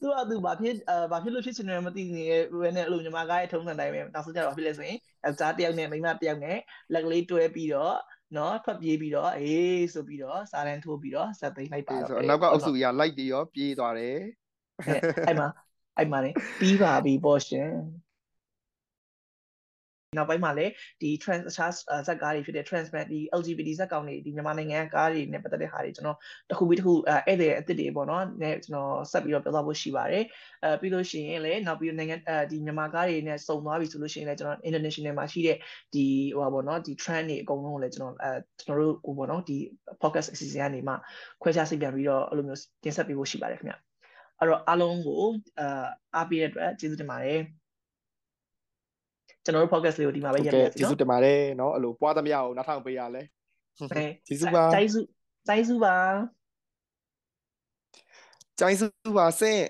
[0.00, 6.58] သူကသူဘာဖြစ်အာဘာဖြစ်လို့ဖြစ်ချင်တယ်မသိနေရဲနဲ့အဲ့လိုညီမကားရဲ့ထုံးစံတိုင်းပဲနောက်ဆုံးကျတော့ဘာဖြစ်လဲဆိုရင်ယောက်ျားတစ်ယောက်နဲ့မိန်းမတစ်ယောက်နဲ့
[6.92, 7.96] လက်ကလေးတွဲပြီးတော့
[8.36, 14.18] နော်ထွက်ပြေးပြီးတော့အေးဆိုပြီးတော့စာတန်းထိုးပြီးတော့ဇက်သိန်းလိုက်ပါတော့ဆိုအနောက်ကအုပ်စုကြီးကလိုက်ပြီးရောပြေးသွားတယ်
[15.28, 15.48] အဲ့မှာ
[15.98, 17.70] အဲ့မှာနေပြီးပါပြီပေါ့ရှင်
[20.14, 21.72] နောက်ပိုင်းမှာလည်းဒီ trans အခြား
[22.06, 26.18] ဇက်ကားတွေဖြစ်တဲ့ transmet ဒီ LGBT ဇက်ကောင်တွေဒီမြန်မာနိုင်ငံကားတွေနဲ့ပတ်သက်တဲ့ဟာတွေကျွန်တော်
[26.50, 30.24] တစ်ခုပြီးတစ်ခုအဲဧည့်သည်အစ်စ်တွေပေါ့နော်နဲ့ကျွန်တော်ဆက်ပြီးတော့ပြောသွားဖို့ရှိပါတယ်
[30.62, 35.56] အဲပြီးလို့ရှိရင်လည်းနောက်ပြီးနိုင်ငံအဲဒီမြန်မာကားတွေနဲ့စုံသွားပြီဆိုလို့ရှိရင်လည်းကျွန်တော် international မှာရှိတဲ့
[35.94, 39.56] ဒီဟိုပါပေါ့နော်ဒီ trend တွေအကုန်လုံးကိုလည်းကျွန်တော်အဲကျွန်တော်တို့ဟိုပေါ့နော်ဒီ
[40.02, 40.94] podcast အစီအစဉ်ကနေမှ
[41.42, 43.74] ခွဲခြားစိတ်ပြန်ပြီးတော့အဲ့လိုမျိုးတင်ဆက်ပေးဖို့ရှိပါတယ်ခင်ဗျ
[44.38, 45.22] အဲ့တော့အားလုံးကို
[45.60, 47.40] အာအားပေးတဲ့အတွက်ကျေးဇူးတင်ပါတယ်
[49.45, 53.21] ကျွန်တော်တို့ podcast လေးကိုဒီမှာပဲရပ်ပြကျေးဇူးတင်ပါတယ်เนาะအဲ့လိုပွားသမျှကိုနောက်ထောင်ပေးရလဲ
[54.27, 55.05] ကျေးဇူးပါကျေးဇူး
[55.47, 55.95] ကျေးဇူးပါ
[58.59, 59.63] ကျေးဇူးပါဆင့်